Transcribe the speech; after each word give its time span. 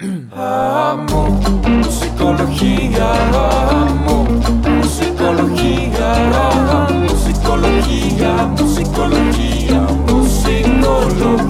Amo 0.00 1.40
musicología, 1.68 3.12
amo 3.32 4.24
musicología, 4.24 6.14
amo 6.48 7.06
musicología, 7.08 8.46
musicología, 8.58 9.80
musicología. 10.08 11.44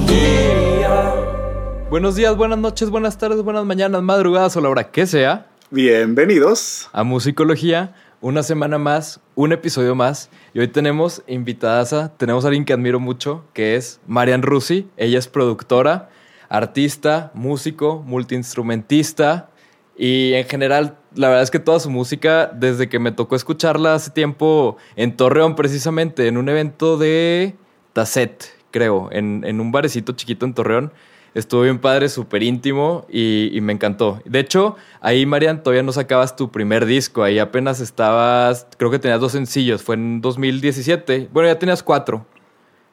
Buenos 1.89 2.17
días, 2.17 2.37
buenas 2.37 2.59
noches, 2.59 2.91
buenas 2.91 3.17
tardes, 3.17 3.43
buenas 3.43 3.65
mañanas, 3.65 4.03
madrugadas 4.03 4.55
o 4.59 4.61
la 4.61 4.69
hora 4.69 4.91
que 4.91 5.07
sea 5.07 5.47
Bienvenidos. 5.71 6.91
a 6.93 7.03
Musicología. 7.03 7.95
Una 8.21 8.43
semana 8.43 8.77
más, 8.79 9.21
un 9.35 9.53
episodio 9.53 9.95
más. 9.95 10.29
Y 10.53 10.61
hoy 10.61 10.69
tenemos 10.69 11.23
invitadas 11.27 12.11
tenemos 12.19 12.45
a 12.45 12.49
alguien 12.49 12.67
que 12.67 12.75
admiro 12.75 13.01
mucho, 13.01 13.45
que 13.55 13.77
es 13.77 14.01
Marian 14.07 14.43
Rusi. 14.43 14.87
Ella 14.99 15.19
es 15.19 15.29
productora, 15.29 16.11
artista, 16.49 17.31
músico, 17.35 18.03
multiinstrumentista. 18.07 19.51
Y 19.97 20.33
en 20.35 20.47
general, 20.47 20.99
la 21.15 21.29
verdad 21.29 21.43
es 21.43 21.51
que 21.51 21.61
toda 21.61 21.79
su 21.81 21.91
música, 21.91 22.51
desde 22.53 22.89
que 22.89 22.99
me 22.99 23.13
tocó 23.13 23.37
escucharla 23.37 23.95
hace 23.95 24.11
tiempo 24.11 24.77
en 24.97 25.17
Torreón, 25.17 25.55
precisamente, 25.55 26.27
en 26.27 26.37
un 26.37 26.49
evento 26.49 26.97
de 26.97 27.55
Tasset, 27.93 28.45
creo, 28.71 29.09
en, 29.13 29.45
en 29.47 29.61
un 29.61 29.71
barecito 29.71 30.13
chiquito 30.13 30.47
en 30.47 30.55
Torreón. 30.55 30.93
Estuvo 31.35 31.63
bien 31.63 31.81
padre, 31.81 32.09
súper 32.09 32.45
íntimo 32.45 33.07
y, 33.09 33.51
y 33.53 33.61
me 33.61 33.73
encantó. 33.73 34.21
De 34.25 34.39
hecho, 34.39 34.77
ahí, 35.01 35.27
Marian, 35.27 35.65
todavía 35.65 35.83
no 35.83 35.91
sacabas 35.91 36.37
tu 36.37 36.53
primer 36.53 36.87
disco. 36.87 37.25
Ahí 37.25 37.41
apenas 37.41 37.81
estabas, 37.81 38.69
creo 38.77 38.91
que 38.93 39.01
tenías 39.01 39.21
dos 39.21 39.33
sencillos. 39.33 39.83
Fue 39.83 39.97
en 39.97 40.21
2017. 40.21 41.29
Bueno, 41.33 41.49
ya 41.49 41.59
tenías 41.59 41.83
cuatro. 41.83 42.25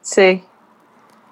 Sí. 0.00 0.42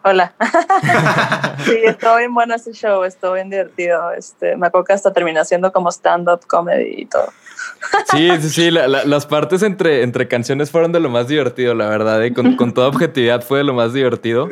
Hola. 0.03 0.33
sí, 1.65 1.77
estuvo 1.85 2.17
bien 2.17 2.33
bueno 2.33 2.55
ese 2.55 2.73
show, 2.73 3.05
estuvo 3.05 3.35
bien 3.35 3.51
divertido. 3.51 4.13
Este, 4.13 4.57
me 4.57 4.67
acuerdo 4.69 4.85
que 4.87 4.93
hasta 4.95 5.13
terminé 5.13 5.41
haciendo 5.41 5.73
como 5.73 5.91
stand-up 5.91 6.47
comedy 6.47 7.03
y 7.03 7.07
todo. 7.07 7.27
Sí, 8.11 8.31
sí, 8.41 8.49
sí. 8.49 8.71
la- 8.71 8.89
la- 8.89 9.05
las 9.05 9.27
partes 9.27 9.63
entre, 9.63 10.03
entre 10.03 10.27
canciones 10.29 10.71
fueron 10.71 10.93
de 10.93 11.01
lo 11.01 11.11
más 11.11 11.29
divertido, 11.29 11.75
la 11.75 11.89
verdad. 11.89 12.25
¿eh? 12.25 12.33
Con, 12.33 12.57
con 12.57 12.73
toda 12.73 12.89
objetividad 12.89 13.43
fue 13.43 13.59
de 13.59 13.65
lo 13.65 13.75
más 13.75 13.93
divertido. 13.93 14.49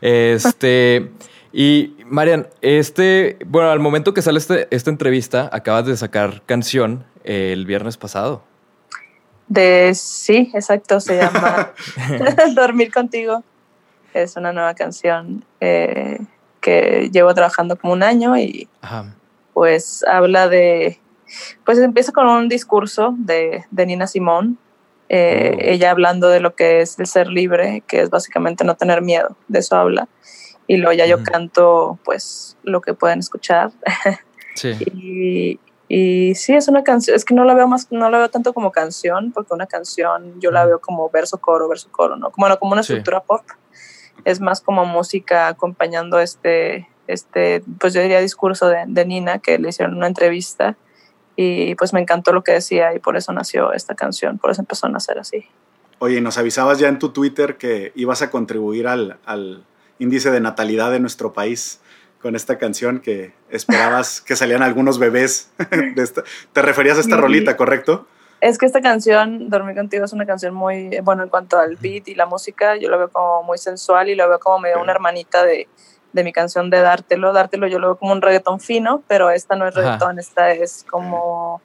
Este. 0.00 1.10
Y 1.52 1.96
Marian, 2.04 2.48
este, 2.60 3.38
bueno, 3.46 3.70
al 3.70 3.78
momento 3.80 4.12
que 4.14 4.20
sale 4.22 4.38
este- 4.38 4.68
esta 4.70 4.90
entrevista, 4.90 5.48
acabas 5.52 5.86
de 5.86 5.96
sacar 5.96 6.42
canción 6.44 7.04
eh, 7.24 7.52
el 7.52 7.66
viernes 7.66 7.96
pasado. 7.96 8.42
De 9.46 9.92
sí, 9.94 10.50
exacto, 10.54 11.00
se 11.00 11.16
llama 11.16 11.72
Dormir 12.54 12.92
contigo. 12.92 13.42
Es 14.14 14.36
una 14.36 14.52
nueva 14.52 14.74
canción 14.74 15.44
eh, 15.60 16.18
que 16.60 17.08
llevo 17.12 17.32
trabajando 17.34 17.76
como 17.78 17.92
un 17.92 18.02
año 18.02 18.36
y 18.36 18.68
Ajá. 18.80 19.14
pues 19.54 20.04
habla 20.08 20.48
de, 20.48 21.00
pues 21.64 21.78
empieza 21.78 22.12
con 22.12 22.26
un 22.26 22.48
discurso 22.48 23.14
de, 23.18 23.64
de 23.70 23.86
Nina 23.86 24.06
Simón, 24.06 24.58
eh, 25.10 25.52
Oh. 25.54 25.60
ella 25.60 25.90
hablando 25.90 26.28
de 26.28 26.40
lo 26.40 26.54
que 26.54 26.80
es 26.80 26.98
el 26.98 27.06
ser 27.06 27.28
libre, 27.28 27.82
que 27.86 28.02
es 28.02 28.10
básicamente 28.10 28.64
no 28.64 28.76
tener 28.76 29.00
miedo, 29.02 29.36
de 29.48 29.60
eso 29.60 29.76
habla. 29.76 30.08
Y 30.66 30.76
luego 30.76 30.92
ya 30.92 31.06
yo 31.06 31.22
canto 31.22 31.98
pues 32.04 32.58
lo 32.62 32.80
que 32.82 32.92
pueden 32.92 33.20
escuchar. 33.20 33.70
Sí. 34.54 34.72
y, 34.94 35.60
y 35.88 36.34
sí, 36.34 36.54
es 36.54 36.68
una 36.68 36.84
canción, 36.84 37.16
es 37.16 37.24
que 37.24 37.32
no 37.32 37.44
la 37.46 37.54
veo 37.54 37.66
más, 37.66 37.90
no 37.90 38.10
la 38.10 38.18
veo 38.18 38.28
tanto 38.28 38.52
como 38.52 38.70
canción, 38.70 39.32
porque 39.32 39.54
una 39.54 39.66
canción 39.66 40.38
yo 40.40 40.50
la 40.50 40.66
veo 40.66 40.78
como 40.80 41.08
verso, 41.08 41.38
coro, 41.38 41.68
verso, 41.68 41.88
coro, 41.90 42.16
¿no? 42.16 42.30
Como, 42.30 42.44
bueno, 42.44 42.58
como 42.58 42.72
una 42.72 42.82
Sí. 42.82 42.92
estructura 42.92 43.20
pop. 43.20 43.40
Es 44.24 44.40
más 44.40 44.60
como 44.60 44.84
música 44.84 45.48
acompañando 45.48 46.18
este, 46.20 46.88
este 47.06 47.62
pues 47.80 47.94
yo 47.94 48.00
diría 48.02 48.20
discurso 48.20 48.68
de, 48.68 48.84
de 48.86 49.04
Nina 49.06 49.38
que 49.38 49.58
le 49.58 49.68
hicieron 49.70 49.96
una 49.96 50.06
entrevista 50.06 50.76
y 51.36 51.74
pues 51.76 51.92
me 51.92 52.00
encantó 52.00 52.32
lo 52.32 52.42
que 52.42 52.52
decía 52.52 52.94
y 52.94 52.98
por 52.98 53.16
eso 53.16 53.32
nació 53.32 53.72
esta 53.72 53.94
canción, 53.94 54.38
por 54.38 54.50
eso 54.50 54.60
empezó 54.60 54.86
a 54.86 54.90
nacer 54.90 55.18
así. 55.18 55.46
Oye, 56.00 56.20
nos 56.20 56.36
avisabas 56.38 56.78
ya 56.78 56.88
en 56.88 56.98
tu 56.98 57.10
Twitter 57.10 57.56
que 57.56 57.92
ibas 57.94 58.22
a 58.22 58.30
contribuir 58.30 58.86
al, 58.88 59.18
al 59.24 59.64
índice 59.98 60.30
de 60.30 60.40
natalidad 60.40 60.90
de 60.90 61.00
nuestro 61.00 61.32
país 61.32 61.80
con 62.20 62.34
esta 62.34 62.58
canción 62.58 62.98
que 63.00 63.32
esperabas 63.50 64.20
que 64.20 64.34
salieran 64.34 64.62
algunos 64.64 64.98
bebés. 64.98 65.50
de 65.70 66.02
esta- 66.02 66.24
Te 66.52 66.62
referías 66.62 66.96
a 66.98 67.00
esta 67.00 67.14
Sí. 67.16 67.20
rolita, 67.20 67.56
¿correcto? 67.56 68.06
Es 68.40 68.58
que 68.58 68.66
esta 68.66 68.80
canción, 68.80 69.50
Dormir 69.50 69.74
Contigo, 69.76 70.04
es 70.04 70.12
una 70.12 70.26
canción 70.26 70.54
muy, 70.54 71.00
bueno, 71.02 71.24
en 71.24 71.28
cuanto 71.28 71.58
al 71.58 71.76
beat 71.76 72.08
y 72.08 72.14
la 72.14 72.26
música, 72.26 72.76
yo 72.76 72.88
lo 72.88 72.98
veo 72.98 73.10
como 73.10 73.42
muy 73.42 73.58
sensual 73.58 74.08
y 74.08 74.14
lo 74.14 74.28
veo 74.28 74.38
como 74.38 74.60
medio 74.60 74.80
una 74.80 74.92
hermanita 74.92 75.44
de, 75.44 75.68
de 76.12 76.24
mi 76.24 76.32
canción 76.32 76.70
de 76.70 76.80
Dártelo. 76.80 77.32
Dártelo 77.32 77.66
yo 77.66 77.78
lo 77.78 77.88
veo 77.88 77.96
como 77.96 78.12
un 78.12 78.22
reggaetón 78.22 78.60
fino, 78.60 79.02
pero 79.08 79.30
esta 79.30 79.56
no 79.56 79.66
es 79.66 79.76
Ajá. 79.76 79.84
reggaetón, 79.84 80.18
esta 80.18 80.50
es 80.50 80.84
como 80.88 81.60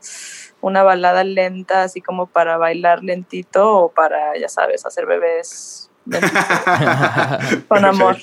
una 0.61 0.83
balada 0.83 1.23
lenta, 1.23 1.83
así 1.83 2.01
como 2.01 2.25
para 2.25 2.57
bailar 2.57 3.03
lentito 3.03 3.77
o 3.77 3.89
para, 3.89 4.37
ya 4.39 4.47
sabes, 4.47 4.85
hacer 4.85 5.05
bebés 5.05 5.89
con 7.67 7.85
amor. 7.85 8.17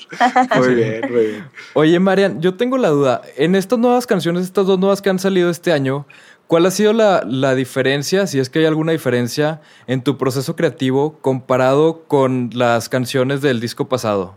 Muy 0.55 0.75
bien, 0.75 1.01
muy 1.11 1.25
bien. 1.25 1.49
Oye, 1.73 1.99
Marian, 1.99 2.41
yo 2.41 2.55
tengo 2.55 2.77
la 2.77 2.89
duda. 2.89 3.21
En 3.37 3.55
estas 3.55 3.79
nuevas 3.79 4.05
canciones, 4.05 4.43
estas 4.43 4.65
dos 4.67 4.79
nuevas 4.79 5.01
que 5.01 5.09
han 5.09 5.19
salido 5.19 5.49
este 5.49 5.71
año, 5.71 6.05
¿cuál 6.51 6.65
ha 6.65 6.71
sido 6.71 6.91
la, 6.91 7.23
la 7.25 7.55
diferencia, 7.55 8.27
si 8.27 8.37
es 8.37 8.49
que 8.49 8.59
hay 8.59 8.65
alguna 8.65 8.91
diferencia, 8.91 9.61
en 9.87 10.03
tu 10.03 10.17
proceso 10.17 10.57
creativo 10.57 11.17
comparado 11.21 12.03
con 12.09 12.49
las 12.53 12.89
canciones 12.89 13.41
del 13.41 13.61
disco 13.61 13.87
pasado? 13.87 14.35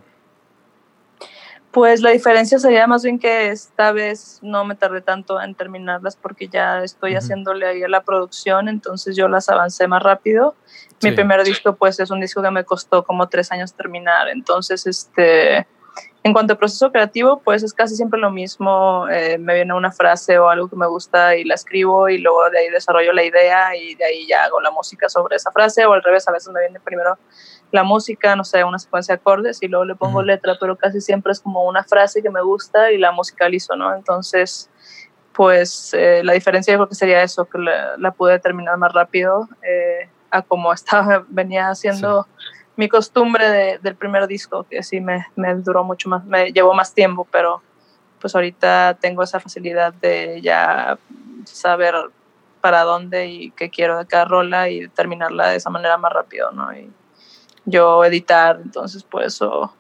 Pues 1.73 2.03
la 2.03 2.11
diferencia 2.11 2.61
sería 2.61 2.87
más 2.87 3.03
bien 3.03 3.19
que 3.19 3.49
esta 3.49 3.91
vez 3.91 4.39
no 4.43 4.65
me 4.65 4.77
tardé 4.77 5.01
tanto 5.01 5.41
en 5.41 5.57
terminarlas 5.57 6.15
porque 6.15 6.47
ya 6.47 6.85
estoy 6.85 7.17
haciéndole 7.17 7.67
ahí 7.67 7.83
a 7.83 7.89
la 7.89 8.05
producción, 8.05 8.69
entonces 8.69 9.17
yo 9.17 9.27
las 9.27 9.49
avancé 9.49 9.89
más 9.89 10.01
rápido. 10.01 10.55
Mi 11.03 11.11
Sí. 11.11 11.17
primer 11.17 11.43
disco 11.43 11.75
pues 11.75 11.99
es 11.99 12.13
un 12.13 12.21
disco 12.21 12.43
que 12.43 12.51
me 12.53 12.63
costó 12.63 13.03
como 13.03 13.29
tres 13.29 13.51
años 13.51 13.75
terminar, 13.75 14.29
entonces 14.29 14.87
este, 14.87 15.67
en 16.25 16.33
cuanto 16.33 16.55
a 16.55 16.57
proceso 16.57 16.91
creativo 16.91 17.41
pues 17.45 17.63
es 17.63 17.75
casi 17.75 17.95
siempre 17.95 18.19
lo 18.19 18.31
mismo, 18.31 19.07
eh, 19.11 19.37
me 19.37 19.55
viene 19.55 19.75
una 19.75 19.93
frase 19.93 20.39
o 20.39 20.49
algo 20.49 20.69
que 20.69 20.77
me 20.77 20.87
gusta 20.87 21.37
y 21.37 21.45
la 21.45 21.55
escribo 21.55 22.09
y 22.09 22.17
luego 22.17 22.49
de 22.49 22.61
ahí 22.61 22.71
desarrollo 22.71 23.13
la 23.13 23.23
idea 23.23 23.77
y 23.77 23.95
de 23.95 24.07
ahí 24.07 24.27
ya 24.27 24.45
hago 24.45 24.59
la 24.63 24.71
música 24.71 25.11
sobre 25.11 25.37
esa 25.37 25.53
frase 25.53 25.85
o 25.85 25.93
al 25.93 26.03
revés, 26.03 26.27
a 26.27 26.33
veces 26.33 26.51
me 26.51 26.61
viene 26.61 26.81
primero 26.81 27.19
la 27.73 27.83
música, 27.83 28.35
no 28.37 28.45
sé, 28.45 28.65
una 28.65 28.79
secuencia 28.79 29.15
de 29.15 29.21
acordes 29.21 29.63
y 29.63 29.69
luego 29.69 29.85
le 29.85 29.97
pongo 29.97 30.23
letra, 30.23 30.57
pero 30.59 30.77
casi 30.77 31.03
siempre 31.03 31.33
es 31.33 31.41
como 31.41 31.65
una 31.65 31.85
frase 31.85 32.23
que 32.23 32.31
me 32.31 32.41
gusta 32.41 32.91
y 32.91 32.97
la 32.97 33.13
musicalizo, 33.13 33.77
¿no? 33.77 33.95
Entonces, 33.95 34.71
pues 35.35 35.93
eh, 35.93 36.23
la 36.25 36.33
diferencia 36.33 36.73
yo 36.73 36.79
creo 36.79 36.89
que 36.89 36.95
sería 36.95 37.23
eso, 37.23 37.45
que 37.45 37.59
la, 37.59 37.99
la 37.99 38.13
pude 38.13 38.39
terminar 38.39 38.79
más 38.79 38.95
rápido 38.95 39.47
eh, 39.63 40.09
a 40.31 40.41
como 40.41 40.73
estaba, 40.73 41.27
venía 41.29 41.69
haciendo 41.69 42.27
mi 42.77 42.89
costumbre 42.89 43.49
de- 43.49 43.79
del 43.79 43.95
primer 43.97 44.27
disco, 44.27 44.67
que 44.69 44.83
sí 44.83 45.01
me, 45.01 45.27
me 45.37 45.55
duró 45.55 45.85
mucho 45.85 46.09
más, 46.09 46.25
me 46.25 46.53
llevó 46.53 46.75
más 46.75 46.93
tiempo, 46.95 47.27
pero 47.31 47.63
pues 48.21 48.35
ahorita 48.35 48.97
tengo 49.01 49.23
esa 49.23 49.39
facilidad 49.41 49.93
de 49.95 50.41
ya 50.43 50.99
saber 51.45 51.95
para 52.61 52.83
dónde 52.83 53.27
y 53.27 53.51
qué 53.51 53.69
quiero 53.71 53.99
de 53.99 54.07
cada 54.07 54.25
rola 54.25 54.71
y 54.71 54.89
terminarla 54.89 55.49
de 55.49 55.57
esa 55.57 55.69
manera 55.71 55.99
más 55.99 56.13
rápido, 56.13 56.51
¿no? 56.51 56.73
Y 56.77 56.91
yo 57.67 58.05
editar, 58.05 58.59
entonces 58.63 59.03
por 59.03 59.23
eso 59.23 59.73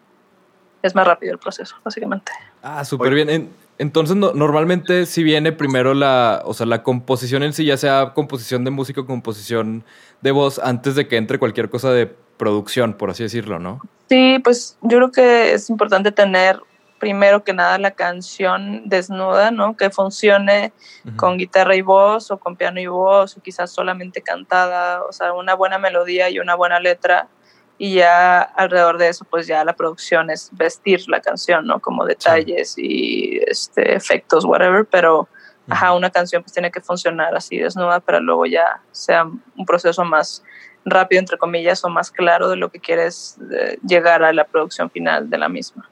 es 0.82 0.94
más 0.94 1.06
rápido 1.06 1.32
el 1.32 1.38
proceso, 1.38 1.76
básicamente. 1.82 2.30
Ah, 2.62 2.84
súper 2.84 3.14
bien. 3.14 3.30
En- 3.30 3.50
entonces, 3.78 4.14
no- 4.16 4.32
normalmente 4.34 5.06
si 5.06 5.22
viene 5.24 5.50
primero 5.50 5.94
la, 5.94 6.42
o 6.44 6.54
sea, 6.54 6.66
la 6.66 6.82
composición 6.82 7.42
en 7.42 7.52
sí, 7.54 7.64
ya 7.64 7.76
sea 7.76 8.12
composición 8.14 8.64
de 8.64 8.70
música 8.70 9.00
o 9.00 9.06
composición 9.06 9.82
de 10.20 10.30
voz, 10.30 10.58
antes 10.58 10.94
de 10.94 11.08
que 11.08 11.16
entre 11.16 11.38
cualquier 11.38 11.70
cosa 11.70 11.90
de 11.90 12.14
producción, 12.44 12.92
por 12.92 13.08
así 13.08 13.22
decirlo, 13.22 13.58
¿no? 13.58 13.80
Sí, 14.10 14.38
pues 14.44 14.76
yo 14.82 14.98
creo 14.98 15.10
que 15.10 15.54
es 15.54 15.70
importante 15.70 16.12
tener 16.12 16.60
primero 16.98 17.42
que 17.42 17.54
nada 17.54 17.78
la 17.78 17.92
canción 17.92 18.82
desnuda, 18.86 19.50
¿no? 19.50 19.76
Que 19.76 19.88
funcione 19.88 20.72
Ujú. 21.06 21.16
con 21.16 21.38
guitarra 21.38 21.74
y 21.74 21.80
voz 21.80 22.30
o 22.30 22.36
con 22.38 22.56
piano 22.56 22.80
y 22.80 22.86
voz 22.86 23.36
o 23.36 23.40
quizás 23.40 23.70
solamente 23.70 24.20
cantada, 24.20 25.02
o 25.02 25.12
sea, 25.12 25.32
una 25.32 25.54
buena 25.54 25.78
melodía 25.78 26.28
y 26.28 26.38
una 26.38 26.54
buena 26.54 26.80
letra 26.80 27.28
y 27.78 27.94
ya 27.94 28.42
alrededor 28.42 28.98
de 28.98 29.08
eso 29.08 29.24
pues 29.24 29.46
ya 29.46 29.64
la 29.64 29.72
producción 29.72 30.30
es 30.30 30.50
vestir 30.52 31.08
la 31.08 31.20
canción, 31.20 31.66
¿no? 31.66 31.80
Como 31.80 32.04
detalles 32.04 32.74
y 32.76 33.40
este 33.46 33.96
efectos 33.96 34.44
whatever, 34.44 34.84
pero 34.84 35.28
ajá, 35.68 35.94
una 35.94 36.10
canción 36.10 36.42
pues 36.42 36.52
tiene 36.52 36.70
que 36.70 36.82
funcionar 36.82 37.34
así 37.34 37.56
desnuda 37.56 38.00
para 38.00 38.20
luego 38.20 38.44
ya 38.44 38.82
sea 38.92 39.24
un 39.24 39.66
proceso 39.66 40.04
más 40.04 40.42
rápido 40.84 41.20
entre 41.20 41.38
comillas 41.38 41.84
o 41.84 41.88
más 41.88 42.10
claro 42.10 42.48
de 42.48 42.56
lo 42.56 42.70
que 42.70 42.78
quieres 42.80 43.38
eh, 43.52 43.78
llegar 43.86 44.22
a 44.22 44.32
la 44.32 44.44
producción 44.44 44.90
final 44.90 45.30
de 45.30 45.38
la 45.38 45.48
misma. 45.48 45.88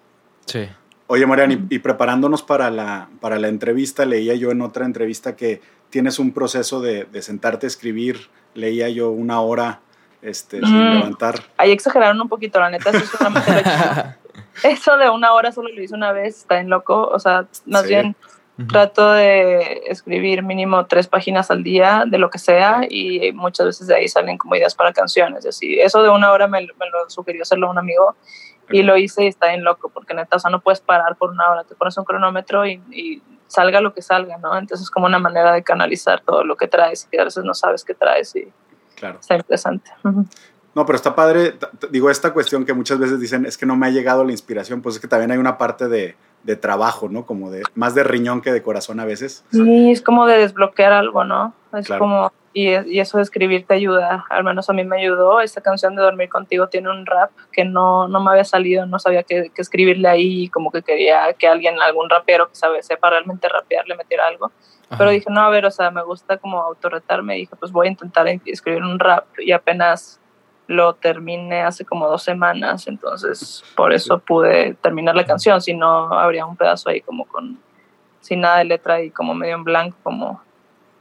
Sí. 0.46 0.68
Oye, 1.06 1.26
Marian, 1.26 1.52
y, 1.70 1.74
y 1.76 1.78
preparándonos 1.78 2.42
para 2.42 2.70
la, 2.70 3.08
para 3.20 3.38
la 3.38 3.48
entrevista, 3.48 4.04
leía 4.04 4.34
yo 4.34 4.50
en 4.50 4.62
otra 4.62 4.84
entrevista 4.86 5.36
que 5.36 5.60
tienes 5.90 6.18
un 6.18 6.32
proceso 6.32 6.80
de, 6.80 7.04
de 7.04 7.22
sentarte 7.22 7.66
a 7.66 7.68
escribir, 7.68 8.28
leía 8.54 8.88
yo 8.88 9.10
una 9.10 9.40
hora 9.40 9.80
este, 10.22 10.60
sin 10.60 10.74
Mm. 10.90 10.94
levantar. 10.94 11.34
Ahí 11.56 11.70
exageraron 11.72 12.20
un 12.20 12.28
poquito, 12.28 12.60
la 12.60 12.70
neta, 12.70 12.90
eso 12.90 13.04
solamente 13.18 13.50
lo 13.50 13.56
he 13.58 13.60
hecho- 13.60 14.14
Eso 14.62 14.96
de 14.96 15.10
una 15.10 15.32
hora 15.32 15.50
solo 15.52 15.68
lo 15.74 15.82
hice 15.82 15.94
una 15.94 16.12
vez, 16.12 16.38
está 16.38 16.60
en 16.60 16.70
loco. 16.70 17.08
O 17.08 17.18
sea, 17.18 17.46
más 17.66 17.82
Sí. 17.82 17.88
bien 17.88 18.14
Trato 18.68 19.12
de 19.12 19.82
escribir 19.86 20.42
mínimo 20.42 20.86
tres 20.86 21.08
páginas 21.08 21.50
al 21.50 21.64
día 21.64 22.04
de 22.06 22.18
lo 22.18 22.30
que 22.30 22.38
sea 22.38 22.82
y 22.88 23.32
muchas 23.32 23.66
veces 23.66 23.86
de 23.86 23.96
ahí 23.96 24.08
salen 24.08 24.38
como 24.38 24.54
ideas 24.54 24.74
para 24.74 24.92
canciones. 24.92 25.44
Así. 25.46 25.80
Eso 25.80 26.02
de 26.02 26.10
una 26.10 26.30
hora 26.30 26.46
me, 26.46 26.60
me 26.60 26.90
lo 26.90 27.08
sugirió 27.08 27.42
hacerlo 27.42 27.70
un 27.70 27.78
amigo 27.78 28.14
y 28.70 28.82
lo 28.82 28.96
hice 28.96 29.24
y 29.24 29.28
está 29.28 29.48
bien 29.48 29.64
loco 29.64 29.88
porque 29.88 30.14
neta, 30.14 30.36
o 30.36 30.38
sea, 30.38 30.50
no 30.50 30.60
puedes 30.60 30.80
parar 30.80 31.16
por 31.16 31.30
una 31.30 31.50
hora, 31.50 31.64
te 31.64 31.74
pones 31.74 31.96
un 31.98 32.04
cronómetro 32.04 32.64
y, 32.66 32.80
y 32.90 33.22
salga 33.48 33.80
lo 33.80 33.94
que 33.94 34.02
salga, 34.02 34.38
¿no? 34.38 34.56
Entonces 34.56 34.84
es 34.84 34.90
como 34.90 35.06
una 35.06 35.18
manera 35.18 35.52
de 35.52 35.62
canalizar 35.62 36.20
todo 36.20 36.44
lo 36.44 36.56
que 36.56 36.68
traes 36.68 37.08
y 37.10 37.18
a 37.18 37.24
veces 37.24 37.44
no 37.44 37.54
sabes 37.54 37.84
qué 37.84 37.94
traes 37.94 38.36
y 38.36 38.52
Claro. 38.94 39.18
está 39.18 39.34
interesante. 39.34 39.90
No, 40.74 40.86
pero 40.86 40.94
está 40.94 41.14
padre. 41.14 41.54
Digo, 41.90 42.08
esta 42.08 42.32
cuestión 42.32 42.64
que 42.64 42.72
muchas 42.72 42.98
veces 42.98 43.18
dicen 43.18 43.44
es 43.46 43.58
que 43.58 43.66
no 43.66 43.74
me 43.74 43.88
ha 43.88 43.90
llegado 43.90 44.24
la 44.24 44.30
inspiración, 44.30 44.80
pues 44.80 44.94
es 44.94 45.00
que 45.00 45.08
también 45.08 45.32
hay 45.32 45.38
una 45.38 45.58
parte 45.58 45.88
de, 45.88 46.14
de 46.44 46.56
trabajo, 46.56 47.08
¿no? 47.08 47.24
Como 47.26 47.50
de 47.50 47.62
más 47.74 47.94
de 47.94 48.02
riñón 48.04 48.40
que 48.40 48.52
de 48.52 48.62
corazón 48.62 48.98
a 49.00 49.04
veces. 49.04 49.44
Sí, 49.52 49.90
es 49.92 50.02
como 50.02 50.26
de 50.26 50.38
desbloquear 50.38 50.92
algo, 50.92 51.24
¿no? 51.24 51.54
Es 51.72 51.86
Claro. 51.86 52.00
como, 52.00 52.32
y, 52.52 52.68
y 52.92 53.00
eso 53.00 53.16
de 53.18 53.22
escribir 53.22 53.66
te 53.66 53.74
ayuda, 53.74 54.26
al 54.28 54.44
menos 54.44 54.68
a 54.68 54.72
mí 54.72 54.84
me 54.84 55.00
ayudó. 55.00 55.40
Esta 55.40 55.60
canción 55.60 55.94
de 55.96 56.02
Dormir 56.02 56.28
Contigo 56.28 56.68
tiene 56.68 56.90
un 56.90 57.06
rap 57.06 57.30
que 57.52 57.64
no, 57.64 58.08
no 58.08 58.20
me 58.22 58.30
había 58.32 58.44
salido, 58.44 58.84
no 58.86 58.98
sabía 58.98 59.22
qué, 59.22 59.50
qué 59.54 59.62
escribirle 59.62 60.08
ahí, 60.08 60.42
y 60.44 60.48
como 60.48 60.70
que 60.70 60.82
quería 60.82 61.32
que 61.34 61.46
alguien, 61.48 61.80
algún 61.80 62.10
rapero 62.10 62.48
que 62.48 62.56
sabe, 62.56 62.82
sepa 62.82 63.08
realmente 63.10 63.48
rapear, 63.48 63.86
le 63.88 63.94
metiera 63.96 64.26
algo. 64.26 64.50
Pero 64.98 65.08
dije, 65.08 65.30
no, 65.30 65.40
a 65.40 65.48
ver, 65.48 65.64
o 65.64 65.70
sea, 65.70 65.90
me 65.90 66.02
gusta 66.02 66.36
como 66.36 66.60
autorretarme. 66.60 67.36
Dije, 67.36 67.56
pues 67.58 67.72
voy 67.72 67.86
a 67.86 67.90
intentar 67.90 68.28
en- 68.28 68.42
escribir 68.44 68.82
un 68.82 68.98
rap. 68.98 69.24
Y 69.38 69.52
apenas 69.52 70.20
lo 70.66 70.94
terminé 70.94 71.62
hace 71.62 71.84
como 71.84 72.08
dos 72.08 72.22
semanas. 72.22 72.86
Entonces, 72.86 73.64
por 73.76 73.92
eso 73.92 74.18
pude 74.18 74.74
terminar 74.74 75.14
la 75.14 75.24
canción. 75.24 75.60
Si 75.60 75.74
no, 75.74 76.12
habría 76.12 76.46
un 76.46 76.56
pedazo 76.56 76.90
ahí 76.90 77.00
como 77.00 77.26
con, 77.26 77.58
sin 78.20 78.40
nada 78.40 78.58
de 78.58 78.64
letra 78.64 79.02
y 79.02 79.10
como 79.10 79.34
medio 79.34 79.54
en 79.54 79.64
blanco, 79.64 79.96
como 80.02 80.42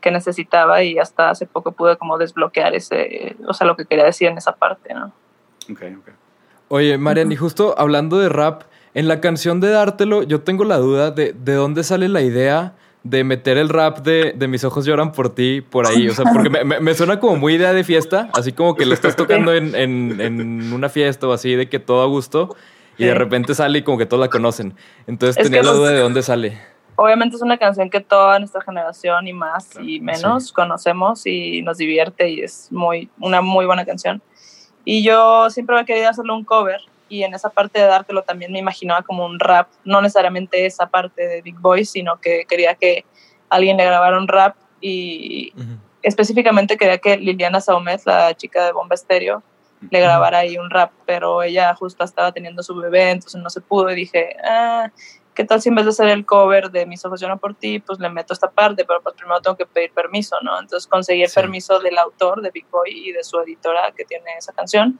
que 0.02 0.12
necesitaba. 0.12 0.84
Y 0.84 0.98
hasta 0.98 1.30
hace 1.30 1.46
poco 1.46 1.72
pude 1.72 1.98
como 1.98 2.18
desbloquear 2.18 2.75
ese, 2.75 3.36
o 3.48 3.54
sea, 3.54 3.68
lo 3.68 3.75
que 3.75 3.86
quería 3.86 4.06
decir 4.06 4.28
en 4.28 4.38
esa 4.38 4.54
parte, 4.54 4.94
¿no? 4.94 5.13
Ok, 5.72 5.81
ok. 6.00 6.10
Oye, 6.69 6.98
Marian, 6.98 7.31
y 7.31 7.36
justo 7.36 7.75
hablando 7.78 8.18
de 8.18 8.30
rap, 8.30 8.64
en 8.94 9.07
la 9.07 9.22
canción 9.22 9.60
de 9.62 9.69
Dártelo, 9.69 10.24
yo 10.24 10.42
tengo 10.42 10.64
la 10.64 10.78
duda 10.78 11.12
de, 11.12 11.34
de 11.34 11.54
dónde 11.54 11.84
sale 11.84 12.10
la 12.10 12.22
idea 12.22 12.74
de 13.03 13.24
meter 13.24 13.57
el 13.57 13.69
rap 13.69 14.00
de, 14.00 14.33
de 14.36 14.48
Mis 14.48 14.63
ojos 14.63 14.86
lloran 14.86 15.12
por 15.12 15.33
ti 15.33 15.62
por 15.62 15.88
ahí. 15.88 16.07
O 16.09 16.13
sea, 16.13 16.25
porque 16.31 16.50
me, 16.50 16.63
me- 16.63 16.80
me 16.80 16.94
suena 16.94 17.19
como 17.19 17.36
muy 17.36 17.56
idea 17.56 17.74
de 17.74 17.83
fiesta, 17.83 18.30
así 18.33 18.51
como 18.51 18.75
que 18.75 18.86
lo 18.86 18.94
estás 18.94 19.15
tocando 19.15 19.53
en, 19.53 19.74
en- 19.75 20.21
en 20.21 20.74
una 20.74 20.88
fiesta 20.89 21.27
o 21.27 21.33
así, 21.33 21.56
de 21.56 21.68
que 21.68 21.80
todo 21.80 22.03
a 22.03 22.07
gusto, 22.07 22.56
y 22.98 23.06
de 23.06 23.15
repente 23.15 23.56
sale 23.56 23.80
y 23.80 23.81
como 23.81 23.98
que 23.98 24.06
todos 24.06 24.21
la 24.21 24.30
conocen. 24.30 24.75
Entonces 25.07 25.38
Es 25.38 25.44
tenía 25.44 25.63
la 25.63 25.69
los- 25.71 25.77
duda 25.80 25.89
de 25.92 26.00
dónde 26.00 26.21
sale. 26.21 26.59
Obviamente 26.98 27.36
es 27.38 27.42
una 27.42 27.57
canción 27.57 27.89
que 27.89 28.01
toda 28.01 28.38
nuestra 28.38 28.62
generación 28.62 29.27
y 29.27 29.33
más 29.33 29.69
Claro, 29.69 29.88
y 29.88 30.00
menos 30.01 30.51
conocemos 30.51 31.25
y 31.25 31.63
nos 31.63 31.77
divierte 31.77 32.30
y 32.30 32.42
es 32.42 32.68
muy 32.71 33.09
una 33.19 33.42
muy 33.42 33.65
buena 33.65 33.86
canción. 33.86 34.21
Y 34.86 35.01
yo 35.04 35.50
siempre 35.50 35.75
había 35.75 35.86
querido 35.86 36.09
hacerle 36.09 36.33
un 36.33 36.44
cover 36.44 36.80
y 37.12 37.24
en 37.25 37.34
esa 37.34 37.50
parte 37.50 37.78
de 37.78 37.86
dártelo 37.88 38.22
también 38.24 38.54
me 38.54 38.60
imaginaba 38.60 39.02
como 39.02 39.25
un 39.25 39.38
rap, 39.38 39.68
no 39.84 40.02
necesariamente 40.02 40.66
esa 40.66 40.88
parte 40.88 41.28
de 41.28 41.42
Big 41.42 41.60
Boy, 41.60 41.84
sino 41.84 42.22
que 42.22 42.46
quería 42.48 42.74
que 42.75 43.04
alguien 43.50 43.75
le 43.75 43.84
grabara 43.84 44.18
un 44.18 44.30
rap 44.30 44.56
y 44.80 45.54
específicamente 46.02 46.78
quería 46.78 47.00
que 47.00 47.18
Liliana 47.18 47.60
Saumet, 47.60 48.02
la 48.06 48.34
chica 48.34 48.66
de 48.66 48.72
Bomba 48.72 48.96
Estéreo, 48.96 49.44
le 49.90 50.00
grabara 50.00 50.38
ahí 50.40 50.58
un 50.58 50.69
rap, 50.69 50.92
pero 51.06 51.44
ella 51.44 51.75
justo 51.75 52.06
estaba 52.06 52.31
teniendo 52.31 52.63
su 52.63 52.75
bebé, 52.75 53.10
entonces 53.12 53.42
no 53.42 53.50
se 53.50 53.60
pudo 53.60 53.90
y 53.92 53.96
dije, 53.96 54.38
ah, 54.48 54.90
¿qué 55.34 55.44
tal 55.44 55.62
si 55.62 55.68
en 55.68 55.75
vez 55.75 55.84
de 55.84 55.90
hacer 55.92 56.07
el 56.07 56.25
cover 56.25 56.72
de 56.72 56.86
Mis 56.86 57.04
ojos 57.04 57.19
lloran 57.19 57.40
por 57.40 57.56
ti, 57.56 57.80
pues 57.80 58.00
le 58.00 58.10
meto 58.10 58.31
esta 58.34 58.50
parte, 58.50 58.86
pero 58.86 59.02
pues 59.02 59.16
primero 59.16 59.42
tengo 59.42 59.57
que 59.57 59.66
pedir 59.66 59.92
permiso, 59.92 60.38
¿no? 60.44 60.57
Entonces 60.62 60.88
conseguí 60.88 61.24
el 61.24 61.30
Sí. 61.30 61.36
permiso 61.36 61.80
del 61.80 61.98
autor 61.98 62.42
de 62.42 62.52
Big 62.52 62.68
Boy 62.69 63.10
y 63.10 63.12
de 63.12 63.24
su 63.25 63.38
editora 63.42 63.92
que 63.92 64.06
tiene 64.06 64.31
esa 64.38 64.54
canción 64.54 64.98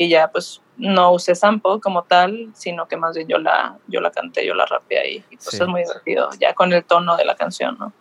y 0.00 0.08
ya 0.08 0.30
pues 0.30 0.62
no 0.76 1.10
usé 1.12 1.34
sample 1.34 1.80
como 1.82 2.04
tal, 2.04 2.50
sino 2.54 2.86
que 2.86 2.96
más 2.96 3.16
bien 3.16 3.26
yo 3.26 3.38
la, 3.38 3.76
yo 3.88 4.00
la 4.00 4.12
canté, 4.12 4.46
yo 4.46 4.54
la 4.54 4.64
rapeé 4.64 5.00
ahí 5.00 5.24
y 5.28 5.36
pues 5.36 5.48
Sí. 5.50 5.56
es 5.60 5.66
muy 5.66 5.82
divertido, 5.82 6.30
ya 6.38 6.54
con 6.54 6.72
el 6.72 6.84
tono 6.84 7.16
de 7.16 7.24
la 7.24 7.34
canción, 7.34 7.76
¿no? 7.80 7.92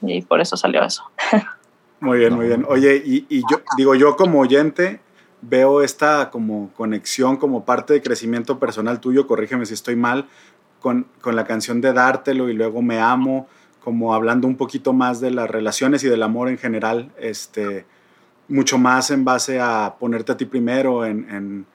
Y 0.00 0.22
por 0.22 0.40
eso 0.40 0.56
salió 0.56 0.82
eso. 0.82 1.04
Muy 2.00 2.20
bien, 2.20 2.32
muy 2.32 2.46
bien. 2.46 2.64
Oye, 2.66 3.02
y, 3.04 3.26
y 3.28 3.42
yo 3.50 3.60
digo, 3.76 3.94
yo 3.96 4.16
como 4.16 4.40
oyente 4.40 5.00
veo 5.42 5.82
esta 5.82 6.30
como 6.30 6.70
conexión 6.74 7.36
como 7.36 7.66
parte 7.66 7.92
de 7.92 8.00
crecimiento 8.00 8.58
personal 8.58 8.98
tuyo, 8.98 9.26
corrígeme 9.26 9.66
si 9.66 9.74
estoy 9.74 9.94
mal, 9.94 10.26
con, 10.80 11.06
con 11.20 11.36
la 11.36 11.44
canción 11.44 11.82
de 11.82 11.92
Dártelo 11.92 12.48
y 12.48 12.54
luego 12.54 12.80
Me 12.80 12.98
Amo, 12.98 13.46
como 13.84 14.14
hablando 14.14 14.46
un 14.46 14.56
poquito 14.56 14.94
más 14.94 15.20
de 15.20 15.32
las 15.32 15.50
relaciones 15.50 16.02
y 16.02 16.08
del 16.08 16.22
amor 16.22 16.48
en 16.48 16.56
general, 16.56 17.10
este, 17.18 17.84
mucho 18.48 18.78
más 18.78 19.10
en 19.10 19.24
base 19.24 19.60
a 19.60 19.94
ponerte 19.98 20.32
a 20.32 20.36
ti 20.36 20.44
primero, 20.46 21.04
en, 21.04 21.28
en 21.30 21.66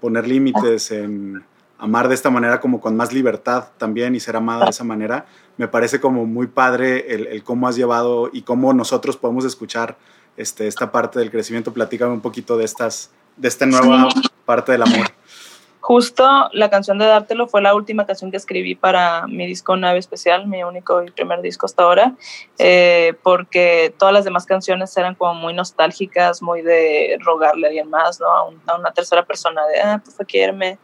poner 0.00 0.28
límites, 0.28 0.90
en 0.90 1.44
amar 1.78 2.08
de 2.08 2.14
esta 2.14 2.30
manera 2.30 2.60
como 2.60 2.80
con 2.80 2.94
más 2.94 3.12
libertad 3.12 3.68
también 3.78 4.14
y 4.14 4.20
ser 4.20 4.36
amada 4.36 4.64
de 4.64 4.70
esa 4.70 4.84
manera. 4.84 5.26
Me 5.56 5.66
parece 5.66 6.00
como 6.00 6.26
muy 6.26 6.46
padre 6.46 7.14
el, 7.14 7.26
el 7.26 7.42
cómo 7.42 7.68
has 7.68 7.76
llevado 7.76 8.30
y 8.32 8.42
cómo 8.42 8.72
nosotros 8.72 9.16
podemos 9.16 9.44
escuchar 9.44 9.96
este, 10.36 10.66
esta 10.66 10.92
parte 10.92 11.18
del 11.18 11.30
crecimiento. 11.30 11.72
Platícame 11.72 12.12
un 12.12 12.20
poquito 12.20 12.56
de, 12.56 12.64
estas, 12.64 13.10
de 13.36 13.48
esta 13.48 13.66
nueva 13.66 14.08
parte 14.44 14.72
del 14.72 14.82
amor. 14.82 15.06
Justo 15.80 16.50
la 16.52 16.68
canción 16.68 16.98
de 16.98 17.06
Dártelo 17.06 17.48
fue 17.48 17.62
la 17.62 17.74
última 17.74 18.04
canción 18.06 18.30
que 18.30 18.36
escribí 18.36 18.74
para 18.74 19.26
mi 19.26 19.46
disco 19.46 19.76
Nave 19.76 19.98
Especial, 19.98 20.46
mi 20.46 20.62
único 20.62 21.02
y 21.02 21.10
primer 21.10 21.40
disco 21.40 21.64
hasta 21.64 21.84
ahora, 21.84 22.14
eh, 22.58 23.14
porque 23.22 23.94
todas 23.98 24.12
las 24.12 24.24
demás 24.24 24.44
canciones 24.44 24.94
eran 24.98 25.14
como 25.14 25.34
muy 25.34 25.54
nostálgicas, 25.54 26.42
muy 26.42 26.60
de 26.60 27.16
rogarle 27.20 27.66
a 27.66 27.68
alguien 27.70 27.88
más, 27.88 28.20
¿no? 28.20 28.26
A, 28.26 28.44
un- 28.48 28.60
a 28.66 28.76
una 28.76 28.92
tercera 28.92 29.24
persona, 29.24 29.66
de, 29.68 29.80
ah, 29.80 30.02
pues 30.04 30.16
quiéreme. 30.28 30.78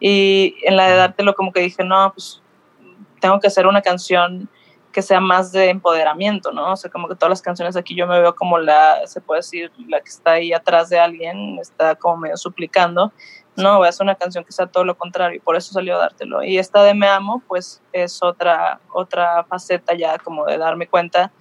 Y 0.00 0.54
en 0.62 0.76
la 0.76 0.88
de 0.88 0.96
Dártelo 0.96 1.34
como 1.34 1.52
que 1.52 1.60
dije, 1.60 1.84
no, 1.84 2.10
pues 2.14 2.40
tengo 3.20 3.38
que 3.40 3.48
hacer 3.48 3.66
una 3.66 3.82
canción 3.82 4.48
que 4.92 5.02
sea 5.02 5.20
más 5.20 5.52
de 5.52 5.68
empoderamiento, 5.68 6.50
¿no? 6.52 6.72
O 6.72 6.76
sea, 6.76 6.90
como 6.90 7.06
que 7.08 7.14
todas 7.14 7.28
las 7.30 7.42
canciones 7.42 7.76
aquí 7.76 7.94
yo 7.94 8.06
me 8.06 8.18
veo 8.18 8.34
como 8.34 8.58
la, 8.58 9.06
se 9.06 9.20
puede 9.20 9.40
decir, 9.40 9.70
la 9.86 10.00
que 10.00 10.08
está 10.08 10.32
ahí 10.32 10.52
atrás 10.54 10.88
de 10.88 10.98
alguien, 10.98 11.58
está 11.60 11.94
como 11.94 12.16
medio 12.16 12.36
suplicando. 12.38 13.12
No, 13.58 13.78
voy 13.78 13.86
a 13.86 13.90
hacer 13.90 14.04
una 14.04 14.14
canción 14.14 14.44
que 14.44 14.52
sea 14.52 14.66
todo 14.66 14.84
lo 14.84 14.96
contrario 14.96 15.36
y 15.36 15.40
por 15.40 15.56
eso 15.56 15.72
salió 15.72 15.96
a 15.96 15.98
dártelo. 15.98 16.42
Y 16.42 16.58
esta 16.58 16.82
de 16.82 16.94
Me 16.94 17.08
Amo, 17.08 17.42
pues 17.48 17.82
es 17.92 18.22
otra, 18.22 18.80
otra 18.92 19.44
faceta 19.44 19.94
ya 19.94 20.18
como 20.18 20.46
de 20.46 20.58
darme 20.58 20.86
cuenta 20.86 21.32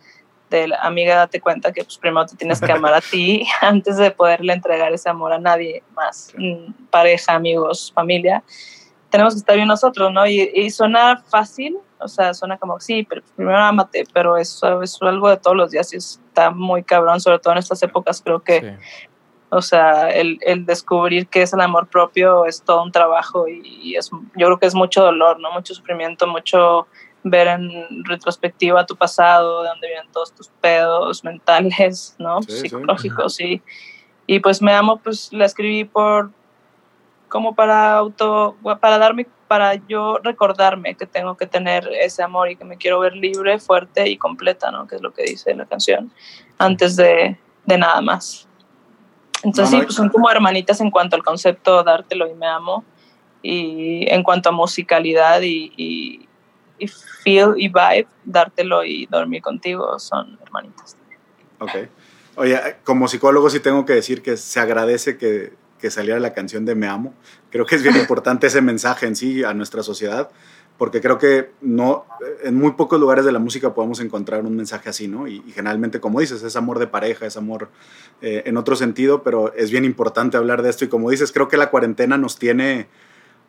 de 0.50 0.74
amiga, 0.82 1.16
date 1.16 1.42
cuenta 1.42 1.72
que 1.72 1.84
pues 1.84 1.98
primero 1.98 2.26
te 2.26 2.36
tienes 2.36 2.62
que 2.62 2.72
amar 2.72 2.94
a 2.94 3.02
ti 3.02 3.46
antes 3.62 3.98
de 3.98 4.12
poderle 4.12 4.54
entregar 4.54 4.94
ese 4.94 5.10
amor 5.10 5.34
a 5.34 5.40
nadie 5.40 5.84
más, 5.94 6.34
mm, 6.38 6.88
pareja, 6.90 7.34
amigos, 7.34 7.92
familia. 7.94 8.44
Tenemos 9.10 9.34
que 9.34 9.40
estar 9.40 9.56
bien 9.56 9.68
nosotros, 9.68 10.12
¿no? 10.12 10.26
Y, 10.26 10.52
y 10.54 10.70
suena 10.70 11.24
fácil, 11.30 11.78
o 12.00 12.08
sea, 12.08 12.34
suena 12.34 12.58
como, 12.58 12.80
sí, 12.80 13.04
pero 13.04 13.22
primero 13.36 13.58
amate, 13.58 14.06
pero 14.14 14.38
eso 14.38 14.82
es 14.82 14.98
algo 15.02 15.30
de 15.30 15.38
todos 15.38 15.56
los 15.56 15.72
días 15.72 15.94
y 15.94 15.98
está 15.98 16.52
muy 16.52 16.84
cabrón, 16.84 17.20
sobre 17.20 17.40
todo 17.40 17.54
en 17.54 17.60
estas 17.60 17.82
épocas, 17.84 18.22
creo 18.22 18.42
que. 18.42 18.78
O 19.50 19.62
sea, 19.62 20.10
el, 20.10 20.40
el 20.42 20.66
descubrir 20.66 21.28
qué 21.28 21.42
es 21.42 21.54
el 21.54 21.62
amor 21.62 21.88
propio 21.88 22.46
es 22.46 22.62
todo 22.62 22.84
un 22.84 22.92
trabajo 22.92 23.48
y, 23.48 23.62
y 23.82 23.96
es, 23.96 24.10
yo 24.12 24.48
creo 24.48 24.60
que 24.60 24.66
es 24.66 24.76
mucho 24.76 25.02
dolor, 25.02 25.40
¿no? 25.40 25.52
Mucho 25.52 25.74
sufrimiento, 25.74 26.28
mucho 26.28 26.88
ver 27.24 27.48
en 27.48 28.06
retrospectiva 28.06 28.86
tu 28.86 28.96
pasado, 28.96 29.64
de 29.64 29.70
dónde 29.70 29.88
vienen 29.88 30.12
todos 30.12 30.34
tus 30.34 30.50
pedos 30.50 31.24
mentales, 31.24 32.16
¿no? 32.20 32.42
Sí, 32.42 32.52
sí. 32.52 32.60
Psicológicos, 32.60 33.40
y, 33.40 33.62
y 34.26 34.40
pues 34.40 34.62
me 34.62 34.74
amo, 34.74 34.98
pues 34.98 35.32
la 35.32 35.46
escribí 35.46 35.86
por, 35.86 36.32
como 37.30 37.56
para 37.56 37.98
auto, 37.98 38.56
para 38.82 38.98
darme, 38.98 39.28
para 39.48 39.76
yo 39.88 40.18
recordarme 40.24 40.96
que 40.96 41.06
tengo 41.06 41.38
que 41.38 41.48
tener 41.48 41.88
ese 41.94 42.22
amor 42.22 42.50
y 42.50 42.56
que 42.56 42.66
me 42.66 42.78
quiero 42.78 43.00
ver 43.00 43.16
libre, 43.16 43.60
fuerte 43.60 44.10
y 44.10 44.18
completa, 44.18 44.72
¿no? 44.72 44.88
Que 44.88 44.96
es 44.98 45.02
lo 45.02 45.14
que 45.14 45.24
dice 45.24 45.56
la 45.56 45.66
canción, 45.66 46.12
antes 46.58 46.96
de, 46.96 47.38
de 47.66 47.78
nada 47.78 48.02
más. 48.02 48.47
Entonces 49.44 49.72
No, 49.72 49.78
no, 49.78 49.82
sí, 49.82 49.86
pues 49.86 49.96
son 49.96 50.10
como 50.10 50.30
hermanitas 50.30 50.82
en 50.82 50.92
cuanto 50.92 51.16
al 51.16 51.24
concepto 51.24 51.84
dártelo 51.84 52.28
y 52.28 52.34
me 52.34 52.48
amo 52.48 52.84
y 53.42 54.06
en 54.10 54.24
cuanto 54.24 54.50
a 54.50 54.52
musicalidad 54.52 55.42
y, 55.42 55.72
y, 55.78 56.28
y 56.80 56.88
feel 56.88 57.54
y 57.58 57.68
vibe, 57.68 58.08
dártelo 58.26 58.84
y 58.84 59.06
dormir 59.06 59.42
contigo 59.42 60.00
son 60.00 60.38
hermanitas. 60.42 60.98
Ok. 61.60 61.72
Oye, 62.36 62.60
como 62.84 63.08
psicólogo 63.08 63.50
sí 63.50 63.60
tengo 63.60 63.86
que 63.86 63.94
decir 63.94 64.22
que 64.22 64.38
se 64.38 64.60
agradece 64.60 65.18
que, 65.18 65.54
que 65.80 65.90
saliera 65.90 66.20
la 66.20 66.34
canción 66.34 66.66
de 66.66 66.76
Me 66.76 66.88
Amo. 66.88 67.14
Creo 67.50 67.66
que 67.66 67.76
es 67.76 67.84
bien 67.84 67.96
importante 68.00 68.48
ese 68.48 68.62
mensaje 68.62 69.06
en 69.06 69.16
sí 69.16 69.44
a 69.44 69.54
nuestra 69.54 69.84
sociedad, 69.84 70.30
porque 70.78 71.02
creo 71.02 71.18
que 71.18 71.52
no, 71.62 72.06
en 72.44 72.56
muy 72.56 72.74
pocos 72.74 73.00
lugares 73.00 73.26
de 73.26 73.32
la 73.32 73.40
música 73.40 73.74
podemos 73.74 74.00
encontrar 74.00 74.46
un 74.46 74.56
mensaje 74.56 74.90
así, 74.90 75.08
¿no? 75.08 75.28
Y, 75.28 75.44
y 75.48 75.52
generalmente, 75.52 76.00
como 76.00 76.20
dices, 76.20 76.44
es 76.44 76.56
amor 76.56 76.80
de 76.80 76.88
pareja, 76.88 77.26
es 77.26 77.36
amor 77.38 77.70
eh, 78.22 78.44
en 78.46 78.58
otro 78.58 78.76
sentido, 78.76 79.24
pero 79.24 79.54
es 79.54 79.72
bien 79.72 79.86
importante 79.86 80.38
hablar 80.38 80.62
de 80.62 80.70
esto. 80.70 80.86
Y 80.86 80.88
como 80.88 81.10
dices, 81.10 81.32
creo 81.32 81.48
que 81.48 81.58
la 81.58 81.70
cuarentena 81.70 82.18
nos 82.18 82.38
tiene 82.38 82.88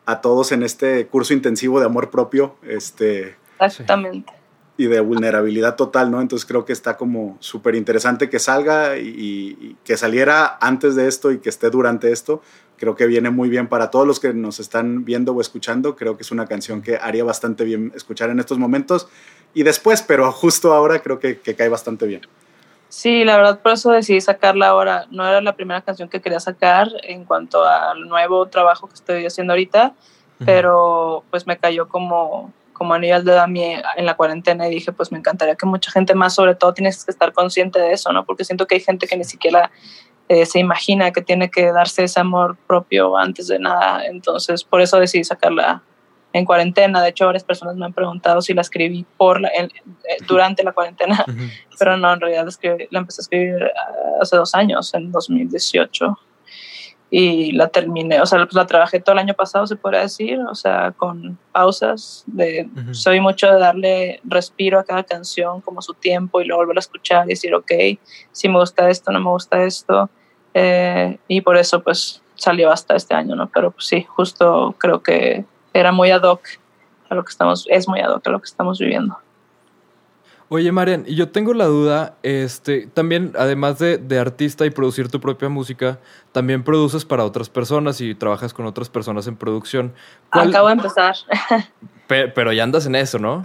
a 0.05 0.21
todos 0.21 0.51
en 0.51 0.63
este 0.63 1.05
curso 1.07 1.33
intensivo 1.33 1.79
de 1.79 1.85
amor 1.85 2.09
propio, 2.09 2.55
este, 2.63 3.35
Exactamente. 3.59 4.31
Y 4.77 4.87
de 4.87 5.01
vulnerabilidad 5.01 5.75
total, 5.75 6.09
¿no? 6.09 6.21
Entonces 6.21 6.47
creo 6.47 6.63
que 6.65 6.71
está 6.71 6.97
como 6.97 7.37
súper 7.41 7.75
interesante 7.75 8.29
que 8.29 8.39
salga 8.39 8.97
y, 8.97 9.57
y, 9.59 9.77
que 9.83 9.97
saliera 9.97 10.57
antes 10.61 10.95
de 10.95 11.07
esto 11.07 11.31
y 11.31 11.39
que 11.39 11.49
esté 11.49 11.69
durante 11.69 12.11
esto. 12.11 12.41
Creo 12.79 12.95
que 12.95 13.07
viene 13.07 13.29
muy 13.29 13.49
bien 13.49 13.67
para 13.67 13.91
todos 13.91 14.07
los 14.07 14.19
que 14.19 14.33
nos 14.33 14.59
están 14.59 15.05
viendo 15.05 15.33
o 15.33 15.41
escuchando. 15.41 15.95
Creo 15.95 16.15
que 16.15 16.23
es 16.23 16.31
una 16.31 16.47
canción 16.47 16.81
que 16.81 16.97
haría 16.97 17.23
bastante 17.23 17.63
bien 17.63 17.91
escuchar 17.95 18.29
en 18.29 18.39
estos 18.39 18.57
momentos 18.57 19.07
y 19.53 19.63
después, 19.63 20.01
pero 20.01 20.31
justo 20.31 20.73
ahora 20.73 20.99
creo 20.99 21.19
que, 21.19 21.39
que 21.39 21.55
cae 21.55 21.69
bastante 21.69 22.07
bien. 22.07 22.21
Sí, 22.89 23.23
la 23.23 23.37
verdad 23.37 23.59
por 23.59 23.73
eso 23.73 23.91
decidí 23.91 24.19
sacarla 24.19 24.69
ahora. 24.69 25.05
No 25.11 25.27
era 25.27 25.41
la 25.41 25.55
primera 25.55 25.81
canción 25.81 26.09
que 26.09 26.21
quería 26.21 26.39
sacar 26.39 26.89
en 27.03 27.23
cuanto 27.23 27.63
al 27.63 28.07
nuevo 28.07 28.47
trabajo 28.47 28.87
que 28.87 28.95
estoy 28.95 29.25
haciendo 29.25 29.53
ahorita, 29.53 29.93
pero 30.43 31.23
pues 31.29 31.45
me 31.45 31.57
cayó 31.57 31.87
como 31.89 32.51
como 32.79 32.93
a 32.93 32.99
nivel 32.99 33.25
de 33.25 33.33
Dami 33.33 33.61
en 33.97 34.05
la 34.05 34.15
cuarentena 34.15 34.65
y 34.65 34.71
dije, 34.71 34.93
pues 34.93 35.11
me 35.11 35.17
encantaría 35.17 35.55
que 35.55 35.65
mucha 35.65 35.91
gente 35.91 36.15
más, 36.15 36.33
sobre 36.33 36.55
todo 36.55 36.73
tienes 36.73 37.03
que 37.03 37.11
estar 37.11 37.33
consciente 37.33 37.77
de 37.77 37.91
eso, 37.91 38.13
¿no? 38.13 38.23
Porque 38.23 38.45
siento 38.45 38.67
que 38.67 38.75
hay 38.75 38.81
gente 38.81 39.05
que 39.05 39.17
ni 39.17 39.25
siquiera 39.25 39.69
eh, 40.29 40.45
se 40.45 40.59
imagina 40.59 41.11
que 41.11 41.23
tiene 41.23 41.49
que 41.49 41.71
darse 41.71 42.03
ese 42.03 42.19
amor 42.19 42.55
propio 42.67 43.17
antes 43.17 43.47
de 43.47 43.57
nada. 43.57 44.05
Entonces, 44.05 44.63
por 44.63 44.79
eso 44.79 44.99
decidí 44.99 45.23
sacarla 45.23 45.81
en 46.33 46.45
cuarentena. 46.45 47.01
De 47.01 47.09
hecho, 47.09 47.25
varias 47.25 47.43
personas 47.43 47.75
me 47.75 47.87
han 47.87 47.93
preguntado 47.93 48.39
si 48.43 48.53
la 48.53 48.61
escribí 48.61 49.07
por 49.17 49.41
la, 49.41 49.49
eh, 49.49 49.69
durante 50.27 50.63
la 50.63 50.71
cuarentena, 50.71 51.25
pero 51.79 51.97
no, 51.97 52.13
en 52.13 52.19
realidad 52.19 52.47
la 52.91 52.99
empecé 52.99 53.21
a 53.21 53.23
escribir 53.23 53.71
ah, 53.75 54.21
hace 54.21 54.35
dos 54.37 54.53
años, 54.53 54.93
en 54.93 55.11
2018. 55.11 56.15
Y 57.11 57.53
la 57.53 57.69
terminé, 57.69 58.21
o 58.21 58.27
sea, 58.27 58.37
pues 58.45 58.53
la 58.53 58.67
trabajé 58.67 58.99
todo 58.99 59.13
el 59.13 59.19
año 59.19 59.33
pasado, 59.33 59.65
se 59.65 59.75
podría 59.75 60.01
decir, 60.01 60.39
o 60.41 60.53
sea, 60.53 60.93
con 60.95 61.39
pausas. 61.51 62.23
De, 62.27 62.69
Soy 62.91 63.19
mucho 63.19 63.51
de 63.51 63.57
darle 63.57 64.21
respiro 64.25 64.77
a 64.77 64.83
cada 64.83 65.01
canción, 65.01 65.61
como 65.61 65.81
su 65.81 65.95
tiempo, 65.95 66.39
y 66.39 66.45
luego 66.45 66.61
volver 66.61 66.77
a 66.77 66.81
escuchar 66.81 67.25
y 67.25 67.29
decir, 67.29 67.55
ok, 67.55 67.71
si 68.31 68.47
me 68.47 68.59
gusta 68.59 68.87
esto, 68.91 69.11
no 69.11 69.19
me 69.19 69.31
gusta 69.31 69.63
esto. 69.63 70.07
Eh, 70.61 71.17
y 71.29 71.39
por 71.39 71.55
eso, 71.55 71.81
pues, 71.81 72.21
salió 72.35 72.69
hasta 72.69 72.93
este 72.93 73.15
año, 73.15 73.33
¿no? 73.33 73.47
Pero 73.47 73.71
pues, 73.71 73.85
sí, 73.87 74.05
justo 74.09 74.75
creo 74.77 75.01
que 75.01 75.45
era 75.73 75.93
muy 75.93 76.11
ad 76.11 76.23
hoc 76.23 76.41
a 77.09 77.15
lo 77.15 77.23
que 77.23 77.29
estamos, 77.29 77.65
es 77.69 77.87
muy 77.87 78.01
ad 78.01 78.11
hoc 78.11 78.27
a 78.27 78.31
lo 78.31 78.39
que 78.39 78.45
estamos 78.45 78.77
viviendo. 78.77 79.17
Oye, 80.49 80.69
Marian, 80.73 81.05
yo 81.05 81.29
tengo 81.29 81.53
la 81.53 81.65
duda, 81.65 82.17
este, 82.23 82.87
también, 82.87 83.33
además 83.37 83.79
de, 83.79 83.99
de, 83.99 84.19
artista 84.19 84.65
y 84.65 84.69
producir 84.69 85.07
tu 85.07 85.21
propia 85.21 85.47
música, 85.47 85.99
también 86.33 86.63
produces 86.63 87.05
para 87.05 87.23
otras 87.23 87.49
personas 87.49 88.01
y 88.01 88.13
trabajas 88.15 88.53
con 88.53 88.65
otras 88.65 88.89
personas 88.89 89.27
en 89.27 89.37
producción. 89.37 89.93
Acabo 90.31 90.67
de 90.67 90.73
empezar. 90.73 91.15
Pero, 92.07 92.51
ya 92.51 92.63
andas 92.63 92.85
en 92.85 92.95
eso, 92.95 93.17
¿no? 93.19 93.43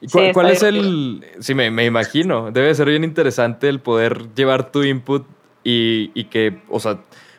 Sí. 0.00 0.08
cuál, 0.32 0.50
es 0.50 0.62
el...? 0.64 1.24
Sí, 1.38 1.54
me, 1.54 1.70
me, 1.70 1.84
imagino. 1.84 2.50
Debe 2.50 2.74
ser 2.74 2.88
bien 2.88 3.04
interesante 3.04 3.68
el 3.68 3.78
poder 3.80 4.34
llevar 4.34 4.72
tu 4.72 4.82
input 4.82 5.26
y, 5.64 6.10
y 6.14 6.24
que, 6.24 6.60
o 6.68 6.80
sea, 6.80 6.98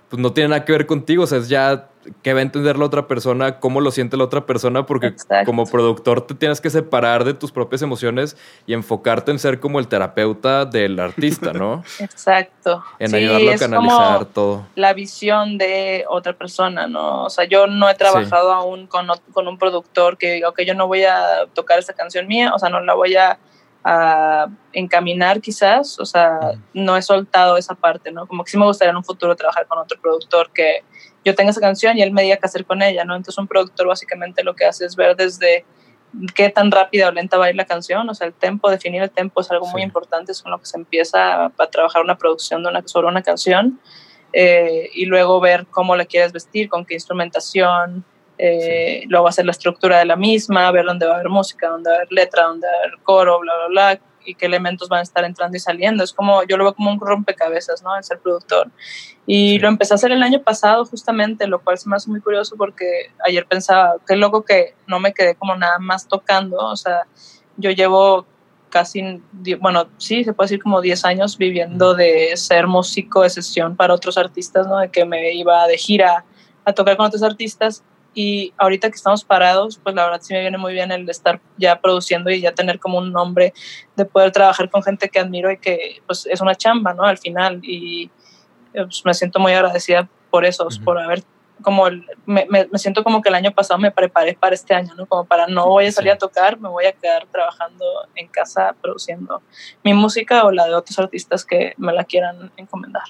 pues 0.10 0.22
no 0.22 0.34
tiene 0.34 0.50
nada 0.50 0.66
que 0.66 0.72
ver 0.74 0.86
contigo, 0.86 1.24
o 1.24 1.28
sea, 1.28 1.38
es 1.38 1.50
ya 1.50 1.88
que 2.22 2.34
va 2.34 2.40
a 2.40 2.42
entender 2.42 2.78
la 2.78 2.86
otra 2.86 3.08
persona, 3.08 3.60
cómo 3.60 3.82
lo 3.82 3.92
siente 3.92 4.18
la 4.18 4.24
otra 4.24 4.46
persona, 4.46 4.86
porque 4.86 5.14
como 5.46 5.66
productor 5.66 6.22
te 6.26 6.36
tienes 6.36 6.62
que 6.62 6.70
separar 6.70 7.24
de 7.24 7.34
tus 7.34 7.52
propias 7.52 7.82
emociones 7.82 8.38
y 8.66 8.74
enfocarte 8.74 9.32
en 9.32 9.40
ser 9.40 9.60
como 9.60 9.80
el 9.80 9.88
terapeuta 9.88 10.66
del 10.66 11.00
artista, 11.00 11.54
¿no? 11.54 11.84
Exacto. 12.00 12.84
En 13.00 13.14
ayudarlo 13.14 13.52
a 13.52 13.56
canalizar 13.56 14.26
todo. 14.26 14.68
La 14.76 14.94
visión 14.94 15.58
de 15.58 16.06
otra 16.10 16.34
persona, 16.34 16.88
¿no? 16.88 17.26
O 17.26 17.30
sea, 17.30 17.46
yo 17.46 17.68
no 17.68 17.90
he 17.90 17.96
trabajado 17.96 18.52
aún 18.52 18.88
con, 18.88 19.08
con 19.32 19.48
un 19.48 19.58
productor 19.58 20.18
que 20.18 20.34
diga, 20.34 20.50
ok, 20.50 20.62
yo 20.62 20.74
no 20.74 20.88
voy 20.88 21.04
a 21.04 21.46
tocar 21.54 21.80
esa 21.80 21.94
canción 21.94 22.28
mía, 22.28 22.52
o 22.54 22.60
sea, 22.60 22.70
no 22.70 22.82
la 22.82 22.94
voy 22.94 23.16
a 23.16 23.38
a 23.84 24.48
encaminar 24.74 25.42
quizás, 25.42 26.00
o 26.00 26.06
sea, 26.06 26.40
no 26.74 26.96
he 26.96 27.02
soltado 27.02 27.58
esa 27.58 27.74
parte, 27.74 28.12
¿no? 28.12 28.28
Como 28.28 28.44
que 28.44 28.52
sí 28.52 28.58
me 28.58 28.66
gustaría 28.66 28.92
en 28.92 28.98
un 28.98 29.04
futuro 29.04 29.36
trabajar 29.36 29.66
con 29.66 29.80
otro 29.80 30.00
productor 30.00 30.52
que 30.52 30.84
yo 31.26 31.36
tenga 31.36 31.52
esa 31.52 31.62
canción 31.62 31.98
y 31.98 32.02
él 32.02 32.12
me 32.12 32.22
diga 32.22 32.38
qué 32.38 32.46
hacer 32.46 32.66
con 32.66 32.82
ella, 32.82 33.06
¿no? 33.06 33.16
Entonces 33.16 33.38
un 33.38 33.48
productor 33.48 33.88
básicamente 33.88 34.44
lo 34.44 34.56
que 34.56 34.66
hace 34.66 34.86
es 34.86 34.96
ver 34.96 35.16
desde 35.16 35.66
qué 36.36 36.50
tan 36.50 36.72
rápida 36.72 37.08
o 37.08 37.12
lenta 37.12 37.38
va 37.38 37.46
a 37.46 37.50
ir 37.50 37.56
la 37.56 37.66
canción, 37.66 38.08
o 38.10 38.14
sea, 38.14 38.28
el 38.28 38.34
tempo, 38.34 38.70
definir 38.70 39.02
el 39.02 39.12
tempo 39.12 39.42
es 39.42 39.50
algo 39.50 39.68
muy 39.68 39.82
importante, 39.82 40.32
es 40.32 40.42
con 40.42 40.52
lo 40.52 40.60
que 40.60 40.66
se 40.66 40.78
empieza 40.78 41.46
a, 41.46 41.52
trabajar 41.72 42.04
una 42.04 42.18
producción 42.18 42.64
de 42.64 42.70
una, 42.70 42.88
sobre 42.88 43.08
una 43.08 43.22
canción 43.22 43.80
eh, 44.34 44.90
y 44.94 45.06
luego 45.06 45.40
ver 45.40 45.66
cómo 45.72 45.96
la 45.96 46.06
quieres 46.06 46.34
vestir, 46.34 46.70
con 46.70 46.86
qué 46.86 46.96
instrumentación, 46.96 48.04
eh, 48.38 49.04
luego 49.08 49.28
hacer 49.28 49.46
la 49.46 49.52
estructura 49.52 50.00
de 50.00 50.06
la 50.06 50.16
misma, 50.16 50.72
ver 50.72 50.86
dónde 50.86 51.06
va 51.06 51.14
a 51.14 51.16
haber 51.16 51.30
música, 51.30 51.70
dónde 51.70 51.90
va 51.90 51.96
a 51.96 52.00
haber 52.00 52.12
letra, 52.12 52.44
dónde 52.44 52.68
va 52.68 52.74
a 52.74 52.88
haber 52.88 53.00
coro, 53.04 53.40
bla, 53.40 53.54
bla, 53.56 53.68
bla, 53.68 54.02
y 54.26 54.36
qué 54.36 54.46
elementos 54.46 54.90
van 54.90 55.00
a 55.00 55.04
estar 55.04 55.24
entrando 55.24 55.58
y 55.58 55.60
saliendo. 55.60 56.04
Es 56.04 56.14
como, 56.14 56.44
yo 56.44 56.58
lo 56.58 56.66
veo 56.66 56.74
como 56.74 56.92
un 56.92 57.00
rompecabezas, 57.00 57.84
¿no? 57.84 57.96
El 57.96 58.04
ser 58.04 58.20
productor. 58.20 58.70
Y 59.26 59.60
lo 59.60 59.68
empecé 59.68 59.94
a 59.94 59.96
hacer 59.96 60.12
el 60.12 60.24
año 60.24 60.42
pasado 60.42 60.86
justamente, 60.86 61.48
lo 61.48 61.62
cual 61.62 61.78
se 61.78 61.90
me 61.90 61.96
hace 61.96 62.10
muy 62.10 62.22
curioso 62.22 62.56
porque 62.58 63.12
ayer 63.26 63.46
pensaba, 63.46 63.96
qué 64.08 64.16
loco 64.16 64.44
que 64.44 64.76
no 64.88 65.00
me 65.00 65.14
quedé 65.14 65.36
como 65.36 65.56
nada 65.56 65.80
más 65.80 66.08
tocando, 66.08 66.58
o 66.58 66.76
sea, 66.76 67.04
yo 67.58 67.72
llevo 67.72 68.26
casi, 68.70 69.22
bueno, 69.60 69.90
sí, 69.98 70.24
se 70.24 70.34
puede 70.34 70.46
decir 70.48 70.64
como 70.64 70.82
10 70.82 71.06
años 71.06 71.38
viviendo 71.38 71.94
de 71.94 72.36
ser 72.38 72.68
músico 72.68 73.22
de 73.22 73.30
sesión 73.30 73.76
para 73.76 73.94
otros 73.94 74.18
artistas, 74.18 74.66
¿no? 74.66 74.80
De 74.80 74.90
que 74.90 75.06
me 75.06 75.34
iba 75.34 75.68
de 75.68 75.78
gira 75.78 76.26
a 76.64 76.74
tocar 76.74 76.96
con 76.96 77.06
otros 77.06 77.24
artistas 77.24 77.84
y 78.14 78.54
ahorita 78.58 78.90
que 78.90 78.96
estamos 78.96 79.24
parados, 79.24 79.80
pues 79.82 79.96
la 79.96 80.06
verdad 80.06 80.22
sí 80.22 80.34
me 80.34 80.42
viene 80.42 80.58
muy 80.58 80.74
bien 80.74 80.92
el 80.92 81.10
estar 81.10 81.40
ya 81.58 81.80
produciendo 81.80 82.30
y 82.30 82.42
ya 82.42 82.54
tener 82.54 82.80
como 82.80 82.98
un 82.98 83.12
nombre 83.12 83.54
de 83.96 84.06
poder 84.06 84.32
trabajar 84.32 84.70
con 84.70 84.84
gente 84.84 85.10
que 85.10 85.20
admiro 85.20 85.52
y 85.52 85.58
que 85.58 86.02
pues 86.06 86.26
es 86.26 86.42
una 86.42 86.56
chamba, 86.56 86.94
¿no? 86.94 87.04
Al 87.04 87.18
final 87.18 87.60
y 87.64 88.10
pues, 88.74 89.04
me 89.06 89.14
siento 89.14 89.40
muy 89.40 89.54
agradecida 89.54 90.10
por 90.30 90.46
eso, 90.46 90.68
por 90.84 91.00
haber 91.00 91.24
como 91.62 91.86
me, 92.26 92.48
me, 92.50 92.68
siento 92.76 93.04
como 93.04 93.22
que 93.22 93.30
el 93.30 93.36
año 93.36 93.52
pasado 93.52 93.80
me 93.80 93.92
preparé 93.92 94.34
para 94.34 94.56
este 94.56 94.74
año, 94.74 94.94
¿no? 94.96 95.06
Como 95.06 95.26
para 95.26 95.48
no 95.48 95.68
voy 95.68 95.86
a 95.86 95.92
salir 95.92 96.12
a 96.12 96.18
tocar, 96.18 96.60
me 96.60 96.70
voy 96.70 96.86
a 96.86 96.92
quedar 96.92 97.28
trabajando 97.28 97.86
en 98.16 98.28
casa 98.28 98.76
produciendo 98.82 99.42
mi 99.84 99.94
música 99.94 100.44
o 100.46 100.52
la 100.52 100.66
de 100.66 100.74
otros 100.74 100.98
artistas 101.00 101.46
que 101.46 101.74
me 101.78 101.94
la 101.94 102.04
quieran 102.04 102.52
encomendar. 102.58 103.04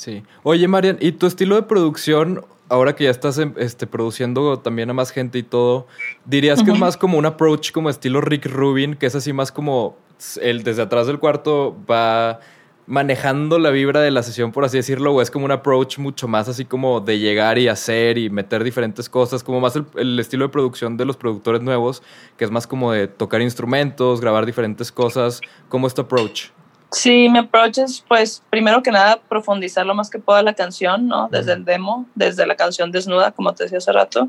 Sí. 0.00 0.22
Oye, 0.44 0.66
Marian, 0.66 0.96
¿y 0.98 1.12
tu 1.12 1.26
estilo 1.26 1.56
de 1.56 1.62
producción 1.62 2.42
ahora 2.70 2.96
que 2.96 3.04
ya 3.04 3.10
estás 3.10 3.36
em, 3.36 3.52
este, 3.58 3.86
produciendo 3.86 4.58
también 4.60 4.88
a 4.88 4.94
más 4.94 5.10
gente 5.10 5.36
y 5.36 5.42
todo, 5.42 5.86
dirías 6.24 6.62
que 6.62 6.70
es 6.70 6.78
más 6.78 6.96
como 6.96 7.18
un 7.18 7.26
approach 7.26 7.70
como 7.70 7.90
estilo 7.90 8.22
Rick 8.22 8.46
Rubin, 8.46 8.94
que 8.94 9.04
es 9.04 9.14
así 9.14 9.34
más 9.34 9.52
como 9.52 9.98
el 10.40 10.62
desde 10.62 10.80
atrás 10.80 11.06
del 11.06 11.18
cuarto 11.18 11.76
va 11.90 12.40
manejando 12.86 13.58
la 13.58 13.68
vibra 13.68 14.00
de 14.00 14.10
la 14.10 14.22
sesión, 14.22 14.52
por 14.52 14.64
así 14.64 14.78
decirlo, 14.78 15.12
o 15.12 15.20
es 15.20 15.30
como 15.30 15.44
un 15.44 15.50
approach 15.50 15.98
mucho 15.98 16.28
más 16.28 16.48
así 16.48 16.64
como 16.64 17.00
de 17.00 17.18
llegar 17.18 17.58
y 17.58 17.68
hacer 17.68 18.16
y 18.16 18.30
meter 18.30 18.64
diferentes 18.64 19.10
cosas, 19.10 19.44
como 19.44 19.60
más 19.60 19.76
el, 19.96 20.18
estilo 20.18 20.46
de 20.46 20.48
producción 20.48 20.96
de 20.96 21.04
los 21.04 21.18
productores 21.18 21.60
nuevos, 21.60 22.02
que 22.38 22.46
es 22.46 22.50
más 22.50 22.66
como 22.66 22.92
de 22.92 23.06
tocar 23.06 23.42
instrumentos, 23.42 24.22
grabar 24.22 24.46
diferentes 24.46 24.90
cosas, 24.90 25.42
¿cómo 25.68 25.86
es 25.86 25.92
tu 25.92 26.00
approach? 26.00 26.52
Sí, 26.92 27.28
mi 27.28 27.38
approach 27.38 27.78
es, 27.78 28.04
pues, 28.06 28.42
primero 28.50 28.82
que 28.82 28.90
nada, 28.90 29.20
profundizar 29.28 29.86
lo 29.86 29.94
más 29.94 30.10
que 30.10 30.18
pueda 30.18 30.42
la 30.42 30.54
canción, 30.54 31.06
¿no? 31.06 31.28
Desde 31.30 31.52
el 31.52 31.64
demo, 31.64 32.06
desde 32.16 32.46
la 32.46 32.56
canción 32.56 32.90
desnuda, 32.90 33.30
como 33.30 33.54
te 33.54 33.64
decía 33.64 33.78
hace 33.78 33.92
rato. 33.92 34.28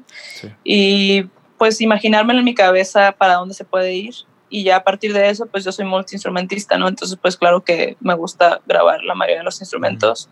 Y, 0.64 1.24
pues, 1.58 1.82
imaginármelo 1.82 2.40
en 2.40 2.46
mi 2.46 2.54
cabeza 2.54 3.14
para 3.14 3.36
dónde 3.36 3.56
se 3.56 3.66
puede 3.66 3.94
ir. 3.96 4.14
Y 4.50 4.64
ya 4.64 4.76
a 4.76 4.84
partir 4.84 5.12
de 5.12 5.30
eso, 5.30 5.48
pues, 5.48 5.66
yo 5.66 5.72
soy 5.72 5.86
multiinstrumentista, 5.86 6.78
¿no? 6.78 6.88
Entonces, 6.88 7.18
pues, 7.20 7.36
claro 7.36 7.62
que 7.62 7.98
me 8.00 8.14
gusta 8.14 8.62
grabar 8.68 9.04
la 9.04 9.16
mayoría 9.16 9.40
de 9.40 9.44
los 9.44 9.60
instrumentos. 9.60 10.30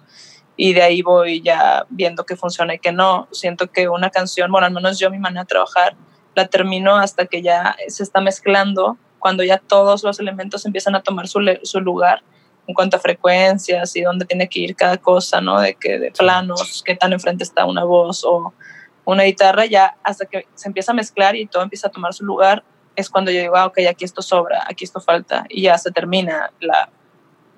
Y 0.56 0.74
de 0.74 0.84
ahí 0.84 1.02
voy 1.02 1.42
ya 1.42 1.88
viendo 1.90 2.26
qué 2.26 2.36
funciona 2.36 2.76
y 2.76 2.80
qué 2.80 2.92
no. 2.92 3.28
Siento 3.32 3.72
que 3.72 3.90
una 3.90 4.12
canción, 4.12 4.52
bueno, 4.52 4.68
al 4.68 4.74
menos 4.74 5.00
yo 5.00 5.10
mi 5.10 5.18
manera 5.18 5.44
de 5.44 5.48
trabajar, 5.48 5.96
la 6.36 6.48
termino 6.48 6.96
hasta 6.96 7.26
que 7.26 7.42
ya 7.42 7.76
se 7.88 8.04
está 8.04 8.22
mezclando 8.22 8.98
cuando 9.20 9.44
ya 9.44 9.58
todos 9.58 10.04
los 10.04 10.20
elementos 10.20 10.66
empiezan 10.66 10.96
a 10.96 11.04
tomar 11.04 11.28
su, 11.28 11.40
su 11.64 11.82
lugar 11.82 12.24
en 12.68 12.76
cuanto 12.76 12.98
a 12.98 13.00
frecuencias 13.00 13.96
y 13.96 14.02
dónde 14.02 14.26
tiene 14.26 14.48
que 14.48 14.60
ir 14.60 14.76
cada 14.76 14.98
cosa, 14.98 15.42
¿no? 15.42 15.60
De 15.60 15.74
que 15.74 15.98
de 15.98 16.12
planos, 16.12 16.84
qué 16.86 16.96
tan 16.96 17.14
enfrente 17.14 17.44
está 17.44 17.66
una 17.66 17.84
voz 17.84 18.24
o 18.24 18.54
una 19.06 19.24
guitarra, 19.24 19.66
ya 19.66 19.98
hasta 20.04 20.26
que 20.26 20.46
se 20.54 20.68
empieza 20.68 20.92
a 20.92 20.96
mezclar 20.96 21.36
y 21.36 21.48
todo 21.48 21.64
empieza 21.64 21.88
a 21.88 21.92
tomar 21.92 22.14
su 22.14 22.24
lugar, 22.26 22.64
es 22.96 23.10
cuando 23.10 23.32
yo 23.32 23.40
digo, 23.40 23.56
ah, 23.56 23.66
ok, 23.66 23.80
aquí 23.90 24.06
esto 24.06 24.22
sobra, 24.22 24.64
aquí 24.68 24.84
esto 24.84 25.00
falta, 25.00 25.46
y 25.50 25.64
ya 25.64 25.78
se 25.80 25.92
termina 25.92 26.52
la, 26.60 26.90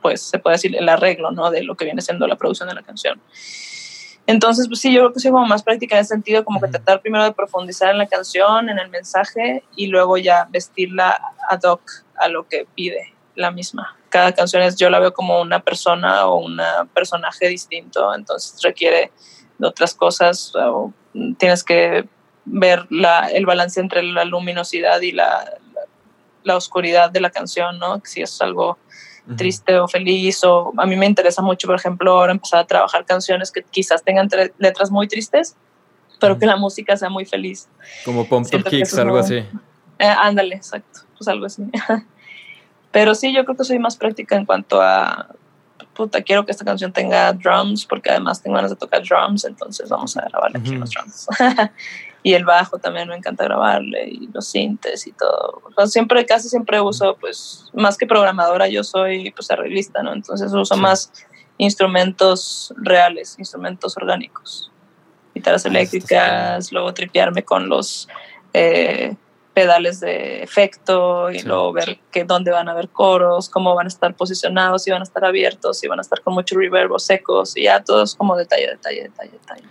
pues 0.01 0.21
se 0.21 0.39
puede 0.39 0.55
decir 0.55 0.75
el 0.75 0.87
arreglo, 0.87 1.31
¿no? 1.31 1.51
De 1.51 1.63
lo 1.63 1.75
que 1.75 1.85
viene 1.85 2.01
siendo 2.01 2.25
la 2.27 2.37
producción 2.37 2.69
de 2.69 2.75
la 2.75 2.83
canción. 2.83 3.21
Entonces, 4.31 4.69
pues 4.69 4.79
sí, 4.79 4.93
yo 4.93 5.01
creo 5.01 5.13
que 5.13 5.19
soy 5.19 5.31
como 5.31 5.45
más 5.45 5.61
práctica 5.61 5.97
en 5.97 6.01
ese 6.03 6.13
sentido, 6.13 6.45
como 6.45 6.61
que 6.61 6.69
tratar 6.69 7.01
primero 7.01 7.25
de 7.25 7.33
profundizar 7.33 7.89
en 7.89 7.97
la 7.97 8.07
canción, 8.07 8.69
en 8.69 8.79
el 8.79 8.89
mensaje 8.89 9.61
y 9.75 9.87
luego 9.87 10.17
ya 10.17 10.47
vestirla 10.49 11.19
ad 11.49 11.59
hoc 11.63 11.81
a 12.15 12.29
lo 12.29 12.47
que 12.47 12.65
pide 12.73 13.13
la 13.35 13.51
misma. 13.51 13.97
Cada 14.07 14.31
canción 14.31 14.61
es, 14.61 14.77
yo 14.77 14.89
la 14.89 14.99
veo 14.99 15.13
como 15.13 15.41
una 15.41 15.59
persona 15.59 16.27
o 16.27 16.37
un 16.37 16.61
personaje 16.93 17.49
distinto, 17.49 18.15
entonces 18.15 18.61
requiere 18.63 19.11
de 19.57 19.67
otras 19.67 19.93
cosas 19.93 20.53
o 20.55 20.93
tienes 21.37 21.65
que 21.65 22.07
ver 22.45 22.87
la, 22.89 23.27
el 23.27 23.45
balance 23.45 23.81
entre 23.81 24.01
la 24.01 24.23
luminosidad 24.23 25.01
y 25.01 25.11
la, 25.11 25.43
la, 25.73 25.81
la 26.43 26.55
oscuridad 26.55 27.11
de 27.11 27.19
la 27.19 27.31
canción, 27.31 27.79
¿no? 27.79 28.01
Si 28.05 28.21
es 28.21 28.41
algo 28.41 28.77
triste 29.37 29.79
o 29.79 29.87
feliz 29.87 30.43
o 30.43 30.73
a 30.77 30.85
mí 30.85 30.95
me 30.95 31.05
interesa 31.05 31.41
mucho, 31.41 31.67
por 31.67 31.75
ejemplo, 31.75 32.11
ahora 32.11 32.31
empezar 32.31 32.59
a 32.59 32.65
trabajar 32.65 33.05
canciones 33.05 33.51
que 33.51 33.63
quizás 33.63 34.03
tengan 34.03 34.29
letras 34.57 34.91
muy 34.91 35.07
tristes, 35.07 35.55
pero 36.19 36.37
que 36.37 36.45
la 36.45 36.55
música 36.55 36.97
sea 36.97 37.09
muy 37.09 37.25
feliz. 37.25 37.69
Como 38.05 38.27
Pump 38.27 38.47
Up 38.53 38.63
Kicks, 38.63 38.97
algo 38.97 39.17
así. 39.17 39.37
Eh, 39.99 40.15
ándale, 40.17 40.55
exacto, 40.55 41.01
pues 41.17 41.27
algo 41.27 41.45
así. 41.45 41.63
pero 42.91 43.15
sí, 43.15 43.33
yo 43.33 43.45
creo 43.45 43.55
que 43.55 43.63
soy 43.63 43.79
más 43.79 43.95
práctica 43.95 44.35
en 44.35 44.45
cuanto 44.45 44.81
a, 44.81 45.29
puta, 45.93 46.21
quiero 46.21 46.45
que 46.45 46.51
esta 46.51 46.65
canción 46.65 46.91
tenga 46.91 47.33
drums, 47.33 47.85
porque 47.85 48.09
además 48.09 48.41
tengo 48.41 48.55
ganas 48.55 48.71
de 48.71 48.77
tocar 48.77 49.03
drums, 49.03 49.45
entonces 49.45 49.89
vamos 49.89 50.17
a 50.17 50.21
grabarle 50.27 50.59
aquí 50.59 50.71
los 50.71 50.89
drums. 50.89 51.27
y 52.23 52.33
el 52.33 52.45
bajo 52.45 52.77
también 52.77 53.07
me 53.09 53.15
encanta 53.15 53.45
grabarle 53.45 54.07
y 54.07 54.29
los 54.33 54.47
sintes 54.47 55.07
y 55.07 55.11
todo. 55.13 55.61
siempre, 55.87 56.25
casi 56.25 56.49
siempre 56.49 56.79
uso, 56.79 57.17
pues, 57.19 57.69
más 57.73 57.97
que 57.97 58.05
programadora, 58.05 58.67
yo 58.67 58.83
soy, 58.83 59.31
pues, 59.31 59.49
arreglista, 59.49 60.03
¿no? 60.03 60.13
Entonces 60.13 60.53
uso 60.53 60.77
más 60.77 61.11
instrumentos 61.57 62.73
reales, 62.77 63.37
instrumentos 63.39 63.97
orgánicos. 63.97 64.71
Guitarras 65.33 65.65
ah, 65.65 65.69
eléctricas, 65.69 66.71
luego 66.71 66.93
tripearme 66.93 67.43
con 67.43 67.69
los 67.69 68.07
eh, 68.53 69.15
pedales 69.53 69.99
de 69.99 70.43
efecto 70.43 71.31
y 71.31 71.41
luego 71.41 71.73
ver 71.73 71.99
que 72.11 72.23
dónde 72.23 72.51
van 72.51 72.69
a 72.69 72.71
haber 72.71 72.89
coros, 72.89 73.49
cómo 73.49 73.75
van 73.75 73.87
a 73.87 73.89
estar 73.89 74.15
posicionados, 74.15 74.83
si 74.83 74.91
van 74.91 75.01
a 75.01 75.03
estar 75.03 75.25
abiertos, 75.25 75.79
si 75.79 75.87
van 75.87 75.99
a 75.99 76.01
estar 76.01 76.21
con 76.21 76.33
mucho 76.33 76.57
reverb 76.57 76.91
o 76.91 76.99
secos 76.99 77.57
y 77.57 77.63
ya 77.63 77.83
todo 77.83 78.03
es 78.03 78.15
como 78.15 78.35
detalle, 78.35 78.67
detalle, 78.67 79.03
detalle, 79.03 79.31
detalle. 79.31 79.63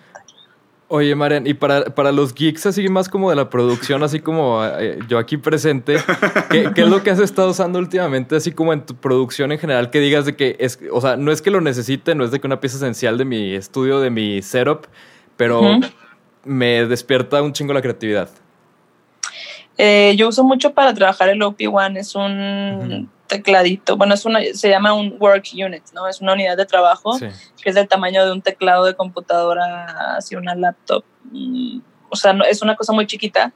Oye, 0.92 1.14
Marian, 1.14 1.46
y 1.46 1.54
para, 1.54 1.84
para 1.84 2.10
los 2.10 2.34
geeks 2.34 2.66
así 2.66 2.88
más 2.88 3.08
como 3.08 3.30
de 3.30 3.36
la 3.36 3.48
producción, 3.48 4.02
así 4.02 4.18
como 4.18 4.60
eh, 4.64 4.98
yo 5.06 5.18
aquí 5.18 5.36
presente, 5.36 5.98
¿qué, 6.50 6.68
¿qué, 6.74 6.82
es 6.82 6.88
lo 6.88 7.04
que 7.04 7.10
has 7.10 7.20
estado 7.20 7.50
usando 7.50 7.78
últimamente, 7.78 8.34
así 8.34 8.50
como 8.50 8.72
en 8.72 8.84
tu 8.84 8.96
producción 8.96 9.52
en 9.52 9.60
general, 9.60 9.90
que 9.90 10.00
digas 10.00 10.26
de 10.26 10.34
que 10.34 10.56
es, 10.58 10.80
o 10.90 11.00
sea, 11.00 11.16
no 11.16 11.30
es 11.30 11.42
que 11.42 11.52
lo 11.52 11.60
necesite, 11.60 12.16
no 12.16 12.24
es 12.24 12.32
de 12.32 12.40
que 12.40 12.46
una 12.48 12.58
pieza 12.58 12.76
esencial 12.78 13.18
de 13.18 13.24
mi 13.24 13.54
estudio, 13.54 14.00
de 14.00 14.10
mi 14.10 14.42
setup, 14.42 14.88
pero 15.36 15.62
me 16.44 16.84
despierta 16.86 17.40
un 17.40 17.52
chingo 17.52 17.72
la 17.72 17.82
creatividad? 17.82 18.28
Eh, 19.78 20.16
yo 20.16 20.26
uso 20.26 20.42
mucho 20.42 20.74
para 20.74 20.92
trabajar 20.92 21.28
el 21.28 21.40
OP1, 21.40 21.98
es 21.98 22.16
un 22.16 23.08
tecladito, 23.30 23.96
bueno, 23.96 24.14
es 24.14 24.26
una, 24.26 24.40
se 24.52 24.68
llama 24.68 24.92
un 24.92 25.16
work 25.18 25.46
unit, 25.54 25.84
¿no? 25.94 26.08
Es 26.08 26.20
una 26.20 26.32
unidad 26.34 26.56
de 26.56 26.66
trabajo 26.66 27.16
que 27.18 27.70
es 27.70 27.74
del 27.74 27.88
tamaño 27.88 28.26
de 28.26 28.32
un 28.32 28.42
teclado 28.42 28.84
de 28.84 28.94
computadora 28.94 30.16
hacia 30.16 30.36
una 30.36 30.54
laptop. 30.54 31.04
Mm, 31.30 31.80
o 32.10 32.16
sea, 32.16 32.32
no, 32.32 32.44
es 32.44 32.60
una 32.60 32.76
cosa 32.76 32.92
muy 32.92 33.06
chiquita 33.06 33.52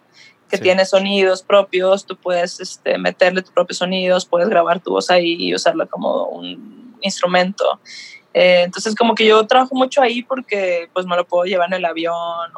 que 0.48 0.58
tiene 0.58 0.84
sonidos 0.84 1.42
propios, 1.42 2.06
tú 2.06 2.16
puedes 2.16 2.60
este, 2.60 2.96
meterle 2.96 3.42
tus 3.42 3.50
propios 3.50 3.78
sonidos, 3.78 4.24
puedes 4.24 4.48
grabar 4.48 4.78
tu 4.80 4.92
voz 4.92 5.10
ahí 5.10 5.34
y 5.36 5.54
usarla 5.54 5.86
como 5.86 6.26
un 6.26 6.96
instrumento. 7.00 7.80
Eh, 8.36 8.62
entonces, 8.64 8.96
como 8.96 9.14
que 9.14 9.24
yo 9.24 9.46
trabajo 9.46 9.76
mucho 9.76 10.02
ahí 10.02 10.24
porque 10.24 10.90
pues 10.92 11.06
me 11.06 11.14
lo 11.14 11.24
puedo 11.24 11.44
llevar 11.44 11.68
en 11.68 11.74
el 11.74 11.84
avión. 11.84 12.14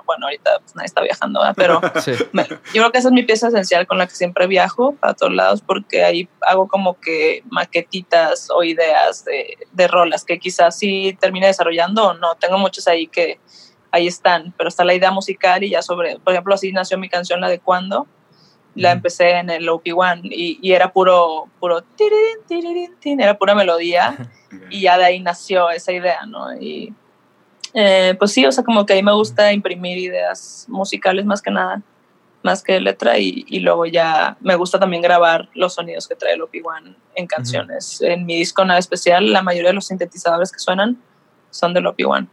Bueno, 0.07 0.27
ahorita 0.27 0.59
pues, 0.61 0.75
nadie 0.75 0.87
está 0.87 1.03
viajando, 1.03 1.41
pero 1.55 1.83
yo 1.95 2.49
creo 2.73 2.93
que 2.93 2.99
esa 2.99 3.09
es 3.09 3.13
mi 3.13 3.25
pieza 3.25 3.49
esencial 3.49 3.87
con 3.87 3.99
la 3.99 4.07
que 4.07 4.15
siempre 4.15 4.47
viajo 4.47 4.93
para 4.93 5.13
todos 5.13 5.35
lados 5.35 5.61
porque 5.61 6.03
ahí 6.03 6.29
hago 6.41 6.67
como 6.67 6.99
que 6.99 7.43
maquetitas 7.51 8.49
o 8.51 8.65
ideas 8.65 9.27
de, 9.27 9.59
de 9.73 9.87
rolas 9.87 10.25
que 10.25 10.39
quizás 10.39 10.79
sí 10.79 11.17
termine 11.21 11.47
desarrollando 11.47 12.09
o 12.09 12.15
no. 12.15 12.37
Tengo 12.37 12.57
muchas 12.57 12.89
ahí 12.89 13.07
que 13.07 13.39
ahí 13.91 14.07
están, 14.07 14.55
pero 14.57 14.69
está 14.69 14.83
la 14.83 14.95
idea 14.95 15.11
musical 15.11 15.63
y 15.63 15.71
ya 15.71 15.83
sobre, 15.83 16.19
por 16.19 16.33
ejemplo, 16.33 16.55
así 16.55 16.73
nació 16.73 16.97
mi 16.97 17.11
canción, 17.11 17.41
la 17.41 17.49
de 17.49 17.59
Cuando. 17.59 18.07
La 18.77 18.93
empecé 18.93 19.31
en 19.31 19.51
el 19.51 19.69
OP1 19.69 20.21
y, 20.25 20.59
y 20.63 20.73
era 20.73 20.93
puro, 20.93 21.49
puro, 21.59 21.83
era 23.03 23.39
pura 23.39 23.55
melodía. 23.55 24.31
y 24.71 24.83
ya 24.83 24.99
de 24.99 25.05
ahí 25.05 25.21
nació 25.21 25.71
esa 25.71 25.93
idea, 25.93 26.27
¿no? 26.27 26.55
Y 26.55 26.95
eh, 27.75 28.15
pues 28.19 28.33
sí, 28.33 28.47
o 28.47 28.53
sea, 28.53 28.65
como 28.65 28.87
que 28.87 28.95
ahí 28.95 29.03
me 29.03 29.13
gusta 29.13 29.53
imprimir 29.53 29.99
ideas 29.99 30.67
musicales 30.69 31.25
más 31.27 31.43
que 31.43 31.51
nada, 31.51 31.83
más 32.43 32.63
que 32.63 32.81
letra, 32.81 33.19
y, 33.19 33.45
y 33.49 33.61
luego 33.61 33.87
ya 33.87 34.37
me 34.41 34.55
gusta 34.55 34.79
también 34.79 35.03
grabar 35.03 35.49
los 35.55 35.75
sonidos 35.75 36.09
que 36.09 36.15
trae 36.15 36.35
el 36.35 36.41
OP1 36.41 36.97
en 37.15 37.27
canciones. 37.27 38.01
En 38.01 38.25
mi 38.25 38.37
disco 38.37 38.65
nada 38.65 38.79
especial, 38.79 39.33
la 39.33 39.43
mayoría 39.43 39.71
de 39.71 39.75
los 39.75 39.87
sintetizadores 39.87 40.53
que 40.53 40.59
suenan 40.59 41.03
son 41.51 41.75
del 41.75 41.85
OP1. 41.87 42.29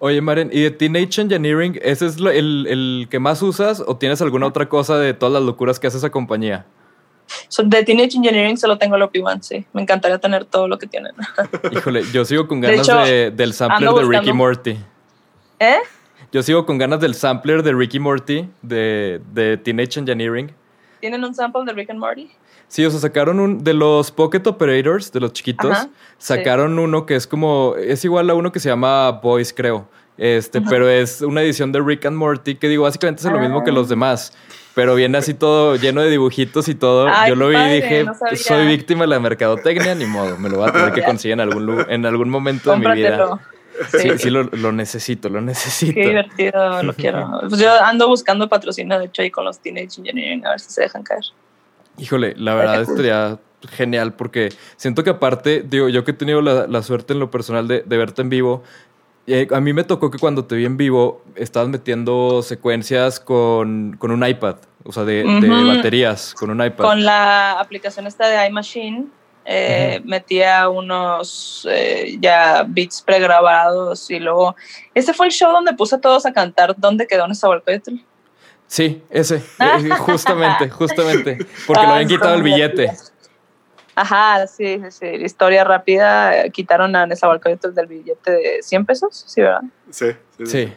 Oye, 0.00 0.20
Maren, 0.20 0.50
¿y 0.52 0.62
de 0.62 0.70
Teenage 0.70 1.20
Engineering, 1.20 1.78
ese 1.82 2.06
es 2.06 2.16
el, 2.16 2.66
el 2.66 3.06
que 3.10 3.18
más 3.18 3.42
usas 3.42 3.82
o 3.86 3.96
tienes 3.96 4.20
alguna 4.22 4.46
otra 4.46 4.68
cosa 4.68 4.98
de 4.98 5.14
todas 5.14 5.32
las 5.32 5.42
locuras 5.42 5.78
que 5.78 5.86
hace 5.86 5.98
esa 5.98 6.10
compañía? 6.10 6.66
de 7.62 7.84
Teenage 7.84 8.16
Engineering 8.16 8.56
solo 8.56 8.78
tengo 8.78 8.96
el 8.96 9.02
OP1, 9.02 9.42
sí. 9.42 9.66
Me 9.72 9.82
encantaría 9.82 10.18
tener 10.18 10.44
todo 10.46 10.68
lo 10.68 10.78
que 10.78 10.86
tienen. 10.86 11.12
Híjole, 11.70 12.02
yo 12.12 12.24
sigo 12.24 12.48
con 12.48 12.60
ganas 12.60 12.86
de 12.86 13.30
del 13.30 13.52
sampler 13.52 13.90
de 13.92 14.04
Ricky 14.04 14.32
Morty. 14.32 14.78
¿Eh? 15.58 15.78
Yo 16.32 16.42
sigo 16.42 16.64
con 16.64 16.78
ganas 16.78 17.00
del 17.00 17.14
sampler 17.14 17.62
de 17.62 17.72
Ricky 17.72 17.98
Morty 17.98 18.48
de, 18.62 19.20
de 19.32 19.56
Teenage 19.58 20.00
Engineering. 20.00 20.52
¿Tienen 21.00 21.24
un 21.24 21.34
sample 21.34 21.64
de 21.64 21.72
Rick 21.72 21.90
and 21.90 21.98
Morty? 21.98 22.30
Sí, 22.70 22.84
o 22.84 22.90
sea, 22.90 23.00
sacaron 23.00 23.40
un 23.40 23.64
de 23.64 23.74
los 23.74 24.10
Pocket 24.12 24.46
Operators, 24.46 25.10
de 25.10 25.20
los 25.20 25.32
chiquitos, 25.32 25.76
sacaron 26.18 26.78
uno 26.78 27.04
que 27.04 27.16
es 27.16 27.26
como, 27.26 27.74
es 27.76 28.04
igual 28.04 28.30
a 28.30 28.34
uno 28.34 28.52
que 28.52 28.60
se 28.60 28.68
llama 28.68 29.10
Boys, 29.10 29.52
creo. 29.52 29.88
Este, 30.16 30.60
pero 30.60 30.88
es 30.88 31.20
una 31.20 31.42
edición 31.42 31.72
de 31.72 31.80
Rick 31.80 32.06
and 32.06 32.16
Morty 32.16 32.54
que 32.54 32.68
digo, 32.68 32.84
básicamente 32.84 33.26
es 33.26 33.32
lo 33.32 33.40
mismo 33.40 33.64
que 33.64 33.72
los 33.72 33.86
ah. 33.86 33.90
demás 33.90 34.32
pero 34.74 34.94
viene 34.94 35.18
así 35.18 35.34
todo 35.34 35.76
lleno 35.76 36.00
de 36.00 36.10
dibujitos 36.10 36.68
y 36.68 36.74
todo. 36.74 37.08
Yo 37.28 37.34
lo 37.34 37.48
vi 37.48 37.56
y 37.56 37.70
dije, 37.80 38.06
soy 38.36 38.66
víctima 38.66 39.02
de 39.02 39.08
la 39.08 39.20
mercadotecnia, 39.20 39.94
ni 39.94 40.06
modo, 40.06 40.38
me 40.38 40.48
lo 40.48 40.58
voy 40.58 40.68
a 40.68 40.72
tener 40.72 40.92
que 40.92 41.02
conseguir 41.02 41.34
en 41.34 41.40
algún, 41.40 41.84
en 41.88 42.06
algún 42.06 42.30
momento 42.30 42.70
de 42.70 42.76
mi 42.78 42.92
vida. 42.92 43.38
Sí, 43.98 44.10
sí, 44.18 44.30
lo, 44.30 44.72
necesito, 44.72 45.28
lo 45.30 45.40
necesito. 45.40 45.94
Qué 45.94 46.08
divertido, 46.08 46.82
lo 46.82 46.94
quiero. 46.94 47.40
Pues 47.48 47.60
yo 47.60 47.72
ando 47.82 48.08
buscando 48.08 48.48
patrocinio, 48.48 48.98
de 48.98 49.06
hecho, 49.06 49.22
ahí 49.22 49.30
con 49.30 49.44
los 49.44 49.58
Teenage 49.58 49.98
Engineering, 49.98 50.46
a 50.46 50.50
ver 50.50 50.60
si 50.60 50.70
se 50.70 50.82
dejan 50.82 51.02
caer. 51.02 51.24
Híjole, 52.00 52.34
la 52.36 52.54
verdad 52.54 52.82
estaría 52.90 53.38
genial 53.68 54.14
porque 54.14 54.48
siento 54.76 55.04
que 55.04 55.10
aparte, 55.10 55.62
digo, 55.62 55.88
yo 55.88 56.04
que 56.04 56.12
he 56.12 56.14
tenido 56.14 56.40
la, 56.40 56.82
suerte 56.82 57.12
en 57.12 57.20
lo 57.20 57.30
personal 57.30 57.68
de, 57.68 57.82
de 57.82 57.96
verte 57.96 58.22
en 58.22 58.30
vivo, 58.30 58.62
eh, 59.26 59.46
a 59.52 59.60
mí 59.60 59.72
me 59.72 59.84
tocó 59.84 60.10
que 60.10 60.18
cuando 60.18 60.44
te 60.44 60.56
vi 60.56 60.64
en 60.64 60.76
vivo 60.76 61.22
estabas 61.36 61.68
metiendo 61.68 62.42
secuencias 62.42 63.20
con, 63.20 63.98
un 64.00 64.26
iPad, 64.26 64.56
o 64.82 64.92
sea, 64.92 65.04
de, 65.04 65.22
baterías, 65.22 66.34
con 66.34 66.50
un 66.50 66.64
iPad. 66.64 66.84
Con 66.84 67.04
la 67.04 67.60
aplicación 67.60 68.06
esta 68.06 68.26
de 68.28 68.46
iMachine, 68.48 69.06
eh, 69.44 70.00
metía 70.04 70.68
unos 70.68 71.66
eh, 71.70 72.16
ya 72.20 72.64
beats 72.66 73.02
pregrabados 73.02 74.10
y 74.10 74.18
luego... 74.18 74.56
Ese 74.94 75.12
fue 75.12 75.26
el 75.26 75.32
show 75.32 75.52
donde 75.52 75.74
puse 75.74 75.96
a 75.96 76.00
todos 76.00 76.26
a 76.26 76.32
cantar 76.32 76.74
¿Dónde 76.76 77.06
quedó 77.06 77.28
Nezahualcóyotl? 77.28 77.96
Sí, 78.70 79.02
ese, 79.10 79.42
justamente, 79.98 80.70
justamente, 80.70 81.38
porque 81.66 81.82
le 81.82 81.88
habían 81.88 82.08
quitado 82.08 82.36
el 82.36 82.44
billete. 82.44 82.92
Ajá, 83.96 84.46
sí, 84.46 84.80
sí, 84.84 84.90
sí. 84.92 85.06
Historia 85.06 85.64
rápida. 85.64 86.48
Quitaron 86.50 86.94
a 86.94 87.04
Nezahualcóyotl 87.04 87.74
del 87.74 87.88
billete 87.88 88.30
de 88.30 88.62
100 88.62 88.86
pesos, 88.86 89.24
¿sí, 89.26 89.40
verdad? 89.40 89.62
Sí, 89.90 90.12
sí. 90.38 90.46
sí. 90.46 90.72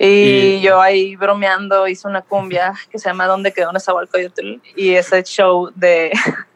Y, 0.00 0.60
yo 0.62 0.80
ahí 0.80 1.14
bromeando 1.14 1.86
hice 1.86 2.08
una 2.08 2.22
cumbia 2.22 2.74
que 2.90 2.98
se 2.98 3.08
llama 3.08 3.28
¿Dónde 3.28 3.52
quedó 3.52 3.70
Nezahualcóyotl? 3.70 4.56
Y 4.74 4.94
ese 4.94 5.22
show 5.22 5.70
de... 5.76 6.10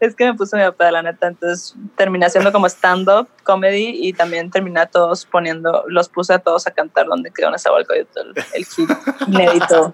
es 0.00 0.14
que 0.14 0.24
me 0.24 0.34
puse 0.34 0.56
mi 0.56 0.62
papá, 0.62 0.90
la 0.90 1.02
neta. 1.02 1.28
Entonces 1.28 1.74
terminé 1.96 2.26
haciendo 2.26 2.52
como 2.52 2.66
stand-up 2.66 3.28
comedy 3.42 3.98
y 4.06 4.12
también 4.12 4.50
terminé 4.50 4.80
a 4.80 4.86
todos 4.86 5.26
poniendo, 5.26 5.84
los 5.88 6.08
puse 6.08 6.34
a 6.34 6.38
todos 6.38 6.66
a 6.66 6.70
cantar 6.70 7.06
¿Dónde 7.06 7.30
quedó 7.30 7.50
Nezahualcóyotl? 7.50 8.32
El 8.54 8.64
hit 8.64 8.90
inédito. 9.26 9.92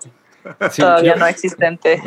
Todavía 0.77 1.16
no 1.16 1.27
existente. 1.27 2.03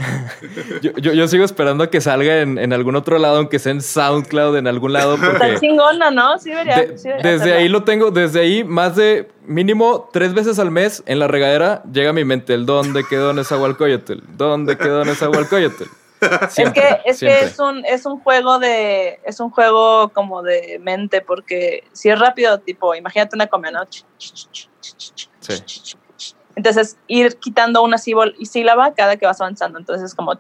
Yo, 0.82 1.28
sigo 1.28 1.46
esperando 1.46 1.84
a 1.84 1.90
que 1.90 2.02
salga 2.02 2.42
en, 2.42 2.74
algún 2.74 2.96
otro 2.96 3.20
lado, 3.20 3.38
aunque 3.38 3.60
sea 3.60 3.72
en 3.72 3.82
SoundCloud, 3.82 4.58
en 4.58 4.68
algún 4.68 4.94
lado. 4.94 5.16
Está 5.16 5.60
chingona, 5.60 6.10
¿no? 6.10 6.40
Sí, 6.40 6.52
vería, 6.52 6.88
desde 7.22 7.54
ahí 7.54 7.70
lo 7.70 7.84
tengo, 7.84 8.12
desde 8.12 8.42
ahí 8.42 8.64
más 8.64 8.96
de 8.96 9.30
mínimo 9.46 10.10
tres 10.12 10.34
veces 10.34 10.58
al 10.58 10.72
mes 10.72 11.04
en 11.06 11.20
la 11.20 11.28
regadera 11.28 11.84
llega 11.92 12.10
a 12.10 12.14
mi 12.14 12.24
mente 12.24 12.54
el 12.54 12.66
¿dónde 12.66 13.04
quedó 13.08 13.34
Nezahualcóyotl? 13.34 14.20
¿Dónde 14.36 14.78
quedó 14.78 15.06
Nezahualcóyotl? 15.06 15.84
Siempre, 16.50 17.02
es 17.06 17.20
que, 17.20 17.28
es, 17.28 17.40
que 17.40 17.46
es, 17.46 17.60
un, 17.60 17.86
es 17.86 18.06
un 18.06 18.20
juego 18.20 18.60
de 18.60 19.20
es 19.24 19.40
un 19.40 19.50
juego 19.50 20.10
como 20.10 20.42
de 20.42 20.80
mente 20.80 21.22
porque 21.22 21.84
si 21.94 22.10
es 22.10 22.20
rápido 22.20 22.60
tipo 22.60 22.96
imagínate 22.96 23.36
una 23.36 23.48
comida 23.48 23.72
¿no? 23.72 23.88
sí 25.40 25.98
entonces, 26.56 26.98
ir 27.08 27.38
quitando 27.38 27.82
una 27.82 27.98
sílaba 27.98 28.94
cada 28.94 29.18
que 29.18 29.26
vas 29.26 29.42
avanzando. 29.42 29.80
Entonces, 29.80 30.12
es 30.12 30.16
como, 30.16 30.34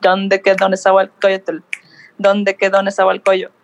¿dónde 0.00 0.40
quedó 0.40 0.68
Nezahualcóyotl? 0.68 1.58
¿Dónde 2.18 2.56
quedó 2.56 2.82
Nezahualcóyotl? 2.82 3.54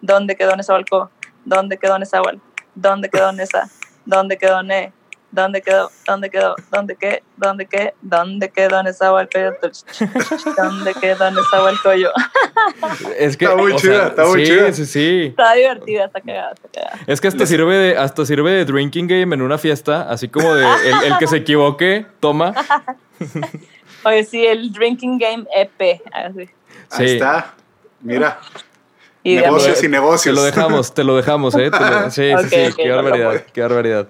¿Dónde 0.00 0.36
quedó 0.36 0.56
Nezahualcó? 0.56 1.10
¿Dónde 1.44 1.78
quedó 1.78 1.98
Nezahual? 1.98 2.40
¿Dónde 2.74 3.10
quedó 3.10 3.32
Neza? 3.32 3.68
¿Dónde 4.06 4.38
quedó 4.38 4.62
Ne? 4.62 4.92
¿Dónde 5.30 5.60
quedó? 5.62 5.90
¿Dónde 6.06 6.30
quedó? 6.30 6.56
¿Dónde 6.70 6.96
qué? 6.96 7.22
¿Dónde 7.36 7.66
qué? 7.66 7.94
¿Dónde 8.00 8.48
quedó? 8.48 8.68
¿Dónde 8.76 8.90
estaba 8.90 9.20
el 9.20 9.28
cuello? 9.28 9.54
¿Dónde 10.56 10.94
quedó? 10.94 11.16
¿Dónde 11.16 11.40
estaba 11.42 11.70
el 11.70 11.78
cuello? 11.80 12.10
Es 13.18 13.36
que, 13.36 13.44
Está 13.44 13.56
muy 13.56 13.74
chida, 13.76 13.94
sea, 13.94 14.06
está 14.08 14.24
muy 14.26 14.46
sí, 14.46 14.52
chida. 14.52 14.72
Sí, 14.72 14.86
sí. 14.86 15.26
Está 15.26 15.52
divertida, 15.54 16.04
está 16.06 16.20
cagada, 16.20 16.52
está 16.54 16.68
cagada. 16.68 16.98
Es 17.06 17.20
que 17.20 17.28
hasta 17.28 17.46
sirve 17.46 17.76
de, 17.76 17.98
hasta 17.98 18.24
sirve 18.24 18.50
de 18.52 18.64
drinking 18.64 19.06
game 19.06 19.34
en 19.34 19.42
una 19.42 19.58
fiesta, 19.58 20.08
así 20.10 20.28
como 20.28 20.54
de 20.54 20.64
el, 20.64 21.12
el 21.12 21.18
que 21.18 21.26
se 21.26 21.36
equivoque, 21.36 22.06
toma. 22.20 22.54
Oye, 24.04 24.24
sí, 24.24 24.46
el 24.46 24.72
Drinking 24.72 25.18
Game 25.18 25.44
EP. 25.54 26.00
Así. 26.12 26.48
Ahí 26.90 27.10
está. 27.14 27.54
Mira, 28.00 28.38
Y 29.22 29.36
negocios 29.36 29.82
y 29.82 29.88
negocios. 29.88 30.34
Te 30.34 30.40
lo 30.40 30.44
dejamos, 30.44 30.94
te 30.94 31.04
lo 31.04 31.16
dejamos, 31.16 31.54
¿eh? 31.56 31.68
Lo- 31.70 32.10
sí, 32.10 32.30
sí, 32.42 32.48
sí, 32.48 32.72
qué 32.76 32.90
barbaridad, 32.90 33.44
qué 33.52 33.60
barbaridad. 33.60 34.08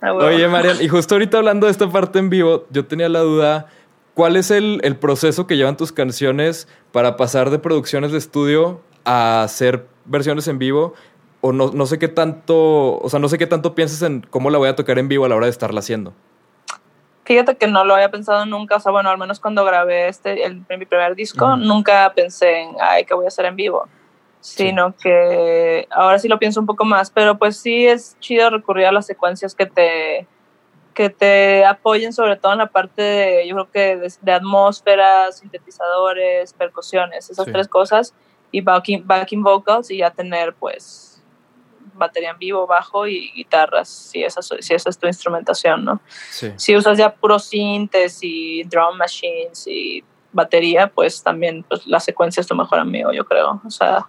Ah. 0.00 0.12
Oye, 0.12 0.46
Marian, 0.48 0.76
y 0.80 0.88
justo 0.88 1.14
ahorita 1.14 1.38
hablando 1.38 1.66
de 1.66 1.72
esta 1.72 1.88
parte 1.88 2.18
en 2.18 2.30
vivo, 2.30 2.66
yo 2.70 2.84
tenía 2.86 3.08
la 3.08 3.20
duda, 3.20 3.66
¿cuál 4.14 4.36
es 4.36 4.50
el, 4.50 4.80
el 4.82 4.96
proceso 4.96 5.46
que 5.46 5.56
llevan 5.56 5.76
tus 5.76 5.92
canciones 5.92 6.68
para 6.92 7.16
pasar 7.16 7.50
de 7.50 7.58
producciones 7.58 8.12
de 8.12 8.18
estudio 8.18 8.80
a 9.04 9.42
hacer 9.42 9.86
versiones 10.04 10.48
en 10.48 10.58
vivo? 10.58 10.94
O 11.40 11.52
no, 11.52 11.70
no 11.72 11.86
sé 11.86 11.98
qué 11.98 12.08
tanto, 12.08 12.98
o 12.98 13.08
sea, 13.08 13.20
no 13.20 13.28
sé 13.28 13.38
qué 13.38 13.46
tanto 13.46 13.74
piensas 13.74 14.02
en 14.02 14.26
cómo 14.30 14.50
la 14.50 14.58
voy 14.58 14.68
a 14.68 14.76
tocar 14.76 14.98
en 14.98 15.08
vivo 15.08 15.24
a 15.24 15.28
la 15.28 15.36
hora 15.36 15.46
de 15.46 15.50
estarla 15.50 15.80
haciendo. 15.80 16.12
Fíjate 17.24 17.56
que 17.56 17.66
no 17.66 17.84
lo 17.84 17.94
había 17.94 18.10
pensado 18.10 18.46
nunca, 18.46 18.76
o 18.76 18.80
sea, 18.80 18.92
bueno, 18.92 19.10
al 19.10 19.18
menos 19.18 19.40
cuando 19.40 19.64
grabé 19.64 20.08
este, 20.08 20.44
el, 20.44 20.64
mi 20.78 20.86
primer 20.86 21.16
disco, 21.16 21.56
nunca 21.56 22.12
pensé 22.14 22.60
en, 22.60 22.76
ay, 22.80 23.04
¿qué 23.04 23.14
voy 23.14 23.24
a 23.24 23.28
hacer 23.28 23.46
en 23.46 23.56
vivo? 23.56 23.88
Sino 24.46 24.94
que 24.96 25.88
ahora 25.90 26.18
sí 26.18 26.28
lo 26.28 26.38
pienso 26.38 26.60
un 26.60 26.66
poco 26.66 26.84
más, 26.84 27.10
pero 27.10 27.36
pues 27.36 27.56
sí 27.56 27.86
es 27.86 28.16
chido 28.20 28.48
recurrir 28.50 28.86
a 28.86 28.92
las 28.92 29.06
secuencias 29.06 29.54
que 29.54 29.66
te, 29.66 30.26
que 30.94 31.10
te 31.10 31.64
apoyen, 31.64 32.12
sobre 32.12 32.36
todo 32.36 32.52
en 32.52 32.58
la 32.58 32.68
parte 32.68 33.02
de, 33.02 33.48
yo 33.48 33.54
creo 33.54 33.70
que 33.70 33.96
de, 33.96 34.12
de 34.20 34.32
atmósferas, 34.32 35.38
sintetizadores, 35.38 36.52
percusiones, 36.52 37.28
esas 37.28 37.44
Sí. 37.46 37.52
tres 37.52 37.66
cosas, 37.66 38.14
y 38.52 38.60
backing, 38.60 39.04
backing 39.06 39.42
vocals, 39.42 39.90
y 39.90 39.98
ya 39.98 40.10
tener 40.12 40.54
pues 40.54 41.20
batería 41.94 42.30
en 42.30 42.38
vivo, 42.38 42.66
bajo 42.66 43.06
y 43.08 43.32
guitarras, 43.32 43.88
si 43.88 44.22
esa, 44.22 44.42
si 44.42 44.74
esa 44.74 44.90
es 44.90 44.98
tu 44.98 45.06
instrumentación, 45.08 45.84
¿no? 45.84 46.00
Sí. 46.30 46.52
si 46.56 46.76
usas 46.76 46.98
ya 46.98 47.12
puros 47.12 47.46
sintes 47.46 48.20
y 48.22 48.62
drum 48.64 48.96
machines 48.96 49.66
y 49.66 50.04
batería, 50.32 50.86
pues 50.86 51.22
también 51.22 51.64
pues, 51.64 51.86
la 51.86 51.98
secuencia 51.98 52.40
es 52.42 52.46
tu 52.46 52.54
mejor 52.54 52.78
amigo, 52.78 53.12
yo 53.12 53.24
creo. 53.24 53.60
O 53.66 53.70
sea, 53.70 54.06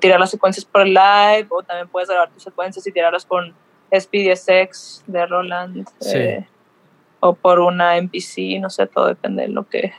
tirar 0.00 0.18
las 0.18 0.30
secuencias 0.30 0.64
por 0.64 0.86
live 0.86 1.46
o 1.50 1.62
también 1.62 1.88
puedes 1.88 2.08
grabar 2.08 2.30
tus 2.30 2.42
secuencias 2.42 2.86
y 2.86 2.92
tirarlas 2.92 3.26
con 3.26 3.54
SPDSX 3.92 5.04
de 5.06 5.26
Roland 5.26 5.88
Sí. 6.00 6.18
eh, 6.18 6.48
o 7.20 7.34
por 7.34 7.60
una 7.60 7.96
MPC, 7.96 8.60
no 8.60 8.70
sé, 8.70 8.86
todo 8.86 9.06
depende 9.06 9.42
de 9.42 9.48
lo 9.48 9.68
que, 9.68 9.92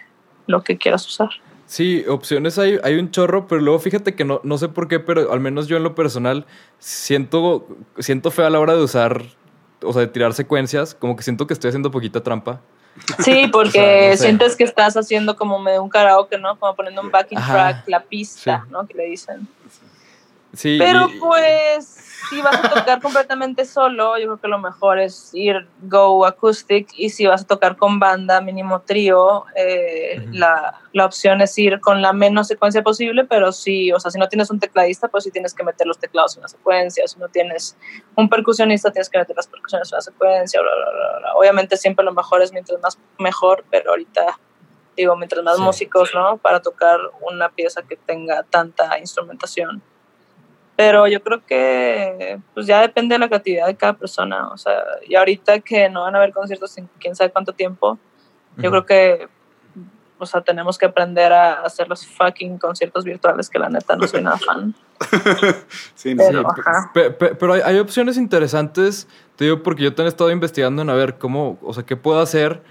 lo 0.48 0.64
que 0.64 0.78
quieras 0.78 1.06
usar. 1.06 1.30
Sí, 1.66 2.04
opciones 2.08 2.58
hay, 2.58 2.80
hay 2.84 2.96
un 2.96 3.12
chorro, 3.12 3.46
pero 3.48 3.62
luego 3.62 3.78
fíjate 3.80 4.16
que 4.16 4.26
no, 4.26 4.42
no 4.44 4.58
sé 4.58 4.70
por 4.70 4.88
qué, 4.88 5.00
pero 5.00 5.32
al 5.32 5.40
menos 5.40 5.68
yo 5.68 5.78
en 5.78 5.84
lo 5.84 5.94
personal 5.96 6.46
siento, 6.80 7.68
siento 8.00 8.32
feo 8.32 8.48
a 8.48 8.50
la 8.50 8.60
hora 8.60 8.76
de 8.76 8.82
usar, 8.82 9.22
o 9.84 9.94
sea, 9.94 10.02
de 10.02 10.08
tirar 10.08 10.34
secuencias, 10.34 10.96
como 10.96 11.16
que 11.16 11.24
siento 11.24 11.46
que 11.46 11.54
estoy 11.54 11.70
haciendo 11.70 11.92
poquita 11.92 12.24
trampa. 12.24 12.62
Sí, 13.20 13.48
porque 13.52 13.80
O 13.80 13.84
sea, 13.84 14.10
no 14.12 14.18
sé. 14.18 14.24
sientes 14.24 14.56
que 14.56 14.64
estás 14.64 14.96
haciendo 14.98 15.36
como 15.36 15.60
medio 15.60 15.82
un 15.84 15.90
karaoke, 15.90 16.38
¿no? 16.38 16.58
Como 16.60 16.76
poniendo 16.76 17.02
un 17.02 17.12
backing 17.12 17.38
Ajá. 17.38 17.54
track, 17.54 17.84
la 17.88 18.02
pista, 18.04 18.64
Sí. 18.66 18.72
¿no? 18.72 18.88
Que 18.88 18.94
le 18.96 19.06
dicen. 19.06 19.48
Sí, 19.70 19.80
Pero 20.78 21.10
y- 21.10 21.20
pues, 21.20 21.96
si 22.30 22.42
vas 22.42 22.56
a 22.64 22.70
tocar 22.70 23.02
completamente 23.02 23.66
solo, 23.66 24.18
yo 24.18 24.26
creo 24.26 24.38
que 24.38 24.48
lo 24.48 24.60
mejor 24.60 25.00
es 25.00 25.30
ir 25.34 25.68
go 25.84 26.26
acoustic 26.26 26.90
y 26.96 27.10
si 27.10 27.26
vas 27.26 27.42
a 27.44 27.48
tocar 27.48 27.76
con 27.78 28.00
banda, 28.00 28.42
mínimo 28.42 28.82
trío, 28.82 29.46
eh, 29.56 30.28
la, 30.32 30.76
la 30.94 31.06
opción 31.06 31.42
es 31.42 31.58
ir 31.58 31.80
con 31.80 32.02
la 32.02 32.14
menos 32.14 32.48
secuencia 32.48 32.82
posible, 32.84 33.26
pero 33.26 33.52
sí, 33.52 33.92
o 33.92 34.00
sea, 34.00 34.12
si 34.12 34.20
no 34.20 34.28
tienes 34.28 34.50
un 34.52 34.60
tecladista, 34.60 35.08
pues 35.08 35.24
sí 35.24 35.32
tienes 35.32 35.54
que 35.54 35.64
meter 35.64 35.88
los 35.88 35.98
teclados 36.00 36.36
en 36.36 36.42
la 36.44 36.48
secuencia, 36.48 37.08
si 37.08 37.20
no 37.20 37.30
tienes 37.30 37.78
un 38.16 38.28
percusionista, 38.30 38.92
tienes 38.92 39.10
que 39.10 39.18
meter 39.20 39.36
las 39.36 39.48
percusiones 39.48 39.92
en 39.92 39.96
la 39.98 40.02
secuencia, 40.02 40.62
bla, 40.62 40.72
bla, 40.76 40.92
bla, 40.92 41.20
bla. 41.20 41.34
Obviamente 41.36 41.78
siempre 41.78 42.04
lo 42.06 42.14
mejor 42.14 42.42
es 42.42 42.52
mientras 42.52 42.80
más 42.82 42.98
mejor, 43.18 43.64
pero 43.72 43.92
ahorita 43.92 44.40
digo, 44.96 45.16
mientras 45.16 45.42
más 45.44 45.56
Sí. 45.56 45.62
músicos, 45.62 46.12
¿no? 46.14 46.38
Para 46.38 46.60
tocar 46.62 47.00
una 47.22 47.50
pieza 47.50 47.84
que 47.84 47.96
tenga 47.96 48.44
tanta 48.44 49.00
instrumentación. 49.00 49.82
Pero 50.80 51.08
yo 51.08 51.22
creo 51.22 51.46
que 51.46 52.40
pues 52.54 52.66
ya 52.66 52.80
depende 52.80 53.14
de 53.16 53.20
la 53.20 53.28
creatividad 53.28 53.68
de 53.68 53.76
cada 53.76 53.92
persona. 53.96 54.48
O 54.48 54.56
sea, 54.58 54.82
y 55.06 55.14
ahorita 55.14 55.60
que 55.60 55.90
no 55.90 56.04
van 56.04 56.16
a 56.16 56.20
haber 56.20 56.32
conciertos 56.32 56.78
en 56.78 56.88
quién 57.02 57.18
sabe 57.18 57.32
cuánto 57.32 57.52
tiempo, 57.52 58.00
yo 58.56 58.70
creo 58.72 58.86
que 58.86 59.28
o 60.20 60.26
sea, 60.26 60.40
tenemos 60.40 60.78
que 60.78 60.86
aprender 60.86 61.34
a 61.34 61.64
hacer 61.64 61.90
los 61.90 62.08
fucking 62.08 62.58
conciertos 62.60 63.04
virtuales 63.04 63.50
que 63.50 63.60
la 63.60 63.68
neta 63.70 63.98
no 63.98 64.08
soy 64.08 64.22
nada 64.22 64.38
fan. 64.38 64.74
Sí, 65.96 66.16
no, 66.16 66.24
Pero, 66.26 66.40
sí. 66.42 66.62
ajá. 66.66 66.92
Pe- 66.94 67.12
pe- 67.12 67.36
Pero 67.36 67.54
hay, 67.54 67.62
hay 67.62 67.80
opciones 67.80 68.16
interesantes, 68.16 69.06
te 69.36 69.44
digo, 69.46 69.62
porque 69.64 69.84
yo 69.84 69.94
te 69.94 70.02
he 70.04 70.08
estado 70.08 70.32
investigando 70.32 70.82
en 70.82 70.90
a 70.90 70.94
ver 70.94 71.18
cómo, 71.18 71.60
o 71.62 71.74
sea, 71.74 71.84
qué 71.86 71.98
puedo 71.98 72.22
hacer. 72.22 72.62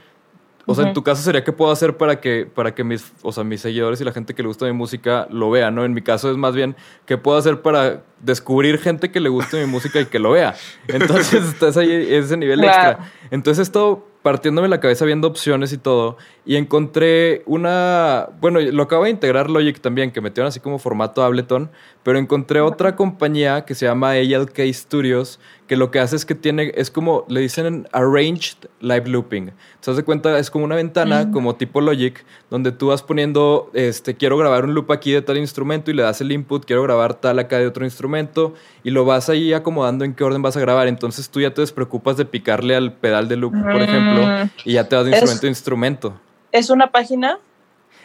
O 0.70 0.74
sea, 0.74 0.87
en 0.87 0.92
tu 0.92 1.02
caso 1.02 1.22
sería 1.22 1.42
qué 1.44 1.52
puedo 1.52 1.70
hacer 1.72 1.96
para 1.96 2.20
que, 2.20 2.44
para 2.46 2.74
que 2.74 2.85
mis, 2.85 3.11
o 3.22 3.33
sea, 3.33 3.42
mis 3.42 3.62
seguidores 3.62 4.00
y 4.00 4.04
la 4.04 4.12
gente 4.12 4.35
que 4.35 4.42
le 4.42 4.48
gusta 4.48 4.66
mi 4.66 4.72
música 4.72 5.26
lo 5.31 5.50
vea, 5.50 5.70
¿no? 5.70 5.85
En 5.85 5.94
mi 5.94 6.02
caso 6.02 6.31
es 6.31 6.37
más 6.37 6.54
bien 6.54 6.76
qué 7.07 7.16
puedo 7.16 7.38
hacer 7.38 7.62
para 7.62 8.02
descubrir 8.20 8.78
gente 8.78 9.11
que 9.11 9.18
le 9.20 9.31
guste 9.31 9.59
mi 9.59 9.66
música 9.70 9.98
y 10.00 10.04
que 10.07 10.18
lo 10.18 10.33
vea. 10.33 10.54
Entonces 10.88 11.42
estás 11.48 11.76
ahí, 11.78 11.90
ese 12.11 12.37
nivel 12.37 12.61
Claro. 12.61 12.90
extra. 12.90 13.12
Entonces 13.31 13.62
esto 13.62 14.04
partiéndome 14.22 14.68
la 14.68 14.81
cabeza 14.81 15.04
viendo 15.07 15.26
opciones 15.28 15.72
y 15.72 15.78
todo 15.78 16.18
y 16.44 16.57
encontré 16.57 17.42
una, 17.46 18.28
bueno, 18.40 18.61
lo 18.61 18.83
acabo 18.83 19.04
de 19.04 19.11
integrar 19.11 19.48
Logic 19.48 19.81
también, 19.81 20.11
que 20.11 20.20
metieron 20.20 20.48
así 20.48 20.61
como 20.61 20.78
formato 20.78 21.22
Ableton, 21.22 21.70
pero 22.02 22.18
encontré 22.18 22.61
otra 22.61 22.94
compañía 22.96 23.64
que 23.64 23.74
se 23.74 23.87
llama 23.87 24.11
ALK 24.11 24.59
Studios, 24.72 25.38
que 25.68 25.76
lo 25.76 25.90
que 25.92 26.00
hace 26.00 26.16
es 26.16 26.24
que 26.24 26.35
tiene, 26.35 26.72
es 26.74 26.90
como, 26.90 27.24
le 27.28 27.40
dicen 27.40 27.87
Arranged 27.92 28.57
Live 28.81 29.07
Looping. 29.07 29.52
¿Te 29.81 29.92
das 29.92 30.02
cuenta? 30.02 30.37
Es 30.38 30.50
como 30.50 30.64
una 30.64 30.74
ventana, 30.74 31.26
Mm. 31.26 31.33
como 31.33 31.54
tipo 31.57 31.81
Logic, 31.81 32.24
donde 32.50 32.72
tú 32.72 32.88
vas 32.88 33.02
poniendo, 33.02 33.70
este, 33.74 34.16
quiero 34.16 34.37
grabar 34.38 34.64
un 34.64 34.74
loop 34.74 34.90
aquí 34.90 35.12
de 35.12 35.22
tal 35.22 35.37
instrumento 35.37 35.90
y 35.90 35.94
le 35.94 36.02
das 36.02 36.20
el 36.22 36.33
input, 36.33 36.64
quiero 36.64 36.83
grabar 36.83 37.14
tal 37.14 37.38
acá 37.38 37.59
de 37.59 37.66
otro 37.66 37.85
instrumento 37.85 38.54
y 38.83 38.90
lo 38.90 39.04
vas 39.04 39.28
ahí 39.28 39.52
acomodando 39.52 40.04
en 40.04 40.14
qué 40.14 40.24
orden 40.24 40.42
vas 40.42 40.57
a 40.57 40.61
grabar. 40.61 40.88
Entonces 40.88 41.28
tú 41.31 41.40
ya 41.40 41.52
te 41.54 41.61
despreocupas 41.61 42.16
de 42.16 42.24
picarle 42.24 42.74
al 42.74 42.94
pedal 42.94 43.28
de 43.28 43.37
loop, 43.37 43.52
por 43.52 43.81
ejemplo, 43.83 44.22
Mm. 44.26 44.50
y 44.64 44.72
ya 44.72 44.88
te 44.88 44.96
vas 44.96 45.04
de 45.04 45.11
instrumento 45.12 45.46
a 45.46 45.48
instrumento. 45.50 46.20
¿Es 46.50 46.70
una 46.70 46.90
página? 46.90 47.38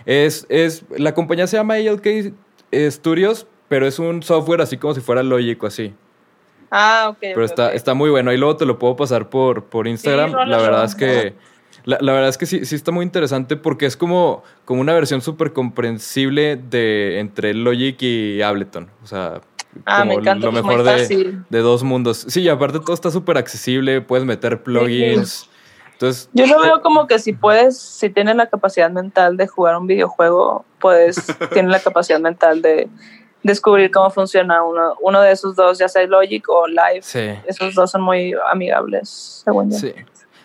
Es, 0.05 0.45
es, 0.49 0.83
la 0.97 1.13
compañía 1.13 1.47
se 1.47 1.55
llama 1.55 1.75
ALK 1.75 2.33
Studios, 2.89 3.47
pero 3.69 3.87
es 3.87 3.99
un 3.99 4.21
software 4.21 4.61
así 4.61 4.77
como 4.77 4.93
si 4.93 5.01
fuera 5.01 5.23
Logic 5.23 5.61
o 5.63 5.67
así. 5.67 5.93
Ah, 6.75 7.09
ok. 7.11 7.17
Pero 7.21 7.45
está, 7.45 7.71
está 7.71 7.93
muy 7.93 8.09
bueno. 8.09 8.31
Ahí 8.31 8.37
luego 8.37 8.57
te 8.57 8.65
lo 8.65 8.79
puedo 8.79 8.95
pasar 8.95 9.29
por, 9.29 9.65
por 9.65 9.87
Instagram. 9.87 10.31
la 10.31 10.57
verdad 10.57 10.85
es 10.85 10.95
que. 10.95 11.35
La, 11.85 11.97
la 11.99 12.13
verdad 12.13 12.29
es 12.29 12.37
que 12.37 12.45
sí, 12.45 12.65
sí 12.65 12.75
está 12.75 12.91
muy 12.91 13.03
interesante 13.03 13.57
porque 13.57 13.85
es 13.85 13.97
como, 13.97 14.41
como 14.63 14.79
una 14.79 14.93
versión 14.93 15.21
súper 15.21 15.51
comprensible 15.51 16.55
de 16.55 17.19
entre 17.19 17.53
Logic 17.53 18.01
y 18.01 18.41
Ableton. 18.41 18.89
O 19.03 19.05
sea, 19.05 19.41
Ah, 19.85 19.99
como 19.99 20.13
me 20.13 20.21
encanta. 20.21 20.45
lo 20.45 20.51
pues, 20.51 20.63
mejor 20.63 20.83
de, 20.83 21.37
de 21.49 21.59
dos 21.59 21.83
mundos. 21.83 22.25
Sí, 22.27 22.41
y 22.41 22.49
aparte 22.49 22.79
todo 22.79 22.93
está 22.93 23.11
súper 23.11 23.37
accesible, 23.37 24.01
puedes 24.01 24.25
meter 24.25 24.63
plugins. 24.63 25.49
Entonces, 25.93 26.29
Yo 26.33 26.45
lo 26.47 26.59
veo 26.61 26.81
como 26.81 27.07
que 27.07 27.19
si 27.19 27.33
puedes, 27.33 27.77
si 27.79 28.09
tienes 28.09 28.35
la 28.35 28.47
capacidad 28.49 28.89
mental 28.89 29.37
de 29.37 29.47
jugar 29.47 29.77
un 29.77 29.87
videojuego, 29.87 30.65
puedes, 30.79 31.15
tienes 31.53 31.71
la 31.71 31.79
capacidad 31.79 32.19
mental 32.19 32.61
de 32.61 32.89
descubrir 33.43 33.91
cómo 33.91 34.09
funciona 34.09 34.63
uno, 34.63 34.95
uno 35.01 35.21
de 35.21 35.31
esos 35.31 35.55
dos, 35.55 35.77
ya 35.77 35.87
sea 35.89 36.05
Logic 36.07 36.43
o 36.49 36.67
Live. 36.67 37.01
sí, 37.01 37.29
Esos 37.45 37.75
dos 37.75 37.91
son 37.91 38.01
muy 38.01 38.33
amigables, 38.51 39.41
según 39.43 39.71
yo. 39.71 39.77
sí. 39.77 39.93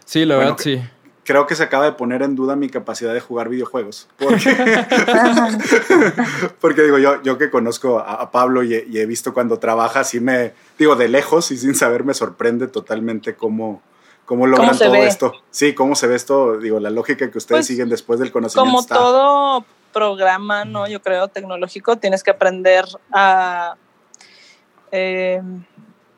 Sí, 0.05 0.25
la 0.25 0.37
Bueno, 0.37 0.51
verdad, 0.53 0.63
sí. 0.63 0.83
Creo 1.25 1.47
que 1.47 1.55
se 1.55 1.63
acaba 1.63 1.85
de 1.85 1.93
poner 1.93 2.23
en 2.23 2.35
duda 2.35 2.57
mi 2.57 2.71
capacidad 2.71 3.13
de 3.13 3.21
jugar 3.21 3.51
videojuegos. 3.51 4.09
Porque, 4.17 4.57
porque 6.61 6.83
digo, 6.83 6.99
yo, 6.99 7.23
yo 7.23 7.39
que 7.39 7.51
conozco 7.51 7.99
a, 7.99 8.15
a 8.15 8.31
Pablo 8.31 8.63
y, 8.63 8.75
he- 8.75 8.87
y 8.89 8.99
he 8.99 9.07
visto 9.07 9.35
cuando 9.35 9.59
trabaja, 9.59 10.05
sí 10.05 10.21
me, 10.21 10.53
digo, 10.79 10.97
de 10.97 11.09
lejos 11.09 11.51
y 11.51 11.59
sin 11.59 11.75
saber, 11.75 12.05
me 12.05 12.15
sorprende 12.15 12.69
totalmente 12.69 13.35
cómo, 13.35 13.83
cómo 14.25 14.47
logran 14.47 14.77
todo 14.79 14.93
ve? 14.93 15.07
esto. 15.07 15.33
Sí, 15.51 15.75
cómo 15.75 15.95
se 15.95 16.07
ve 16.07 16.17
esto, 16.17 16.57
digo, 16.59 16.81
la 16.81 16.91
lógica 16.91 17.31
que 17.31 17.39
ustedes 17.39 17.59
Pues, 17.61 17.67
siguen 17.67 17.89
después 17.89 18.19
del 18.21 18.33
conocimiento. 18.33 18.67
Como 18.71 18.81
está- 18.81 18.95
todo 18.95 19.65
programa, 19.99 20.65
¿no? 20.65 20.87
Yo 20.87 21.03
creo 21.03 21.27
tecnológico, 21.27 21.97
tienes 21.97 22.23
que 22.23 22.31
aprender 22.31 22.85
a 23.13 23.75
eh, 24.93 25.43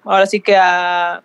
ahora 0.05 0.27
sí 0.27 0.41
que 0.41 0.55
a 0.57 1.23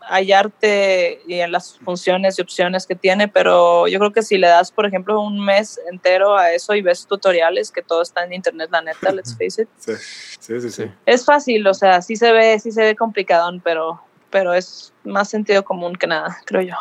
hallarte 0.00 1.22
y 1.26 1.40
en 1.40 1.50
las 1.50 1.78
funciones 1.80 2.38
y 2.38 2.42
opciones 2.42 2.86
que 2.86 2.94
tiene, 2.94 3.26
pero 3.28 3.88
yo 3.88 3.98
creo 3.98 4.12
que 4.12 4.22
si 4.22 4.38
le 4.38 4.46
das, 4.46 4.70
por 4.70 4.86
ejemplo, 4.86 5.20
un 5.20 5.44
mes 5.44 5.80
entero 5.90 6.36
a 6.36 6.52
eso 6.52 6.74
y 6.74 6.82
ves 6.82 7.06
tutoriales, 7.06 7.70
que 7.72 7.82
todo 7.82 8.02
está 8.02 8.24
en 8.24 8.32
internet, 8.32 8.68
la 8.70 8.82
neta, 8.82 9.12
let's 9.12 9.32
face 9.38 9.62
it, 9.62 9.68
Sí, 9.76 10.60
sí, 10.60 10.70
sí. 10.70 10.84
es 11.06 11.24
fácil, 11.24 11.66
o 11.66 11.74
sea, 11.74 12.00
sí 12.02 12.16
se 12.16 12.32
ve, 12.32 12.58
sí 12.58 12.70
se 12.72 12.82
ve 12.82 12.96
complicadón, 12.96 13.60
pero 13.60 14.00
pero 14.32 14.52
es 14.54 14.92
más 15.04 15.28
sentido 15.28 15.62
común 15.62 15.94
que 15.94 16.08
nada, 16.08 16.38
creo 16.44 16.62
yo. 16.62 16.74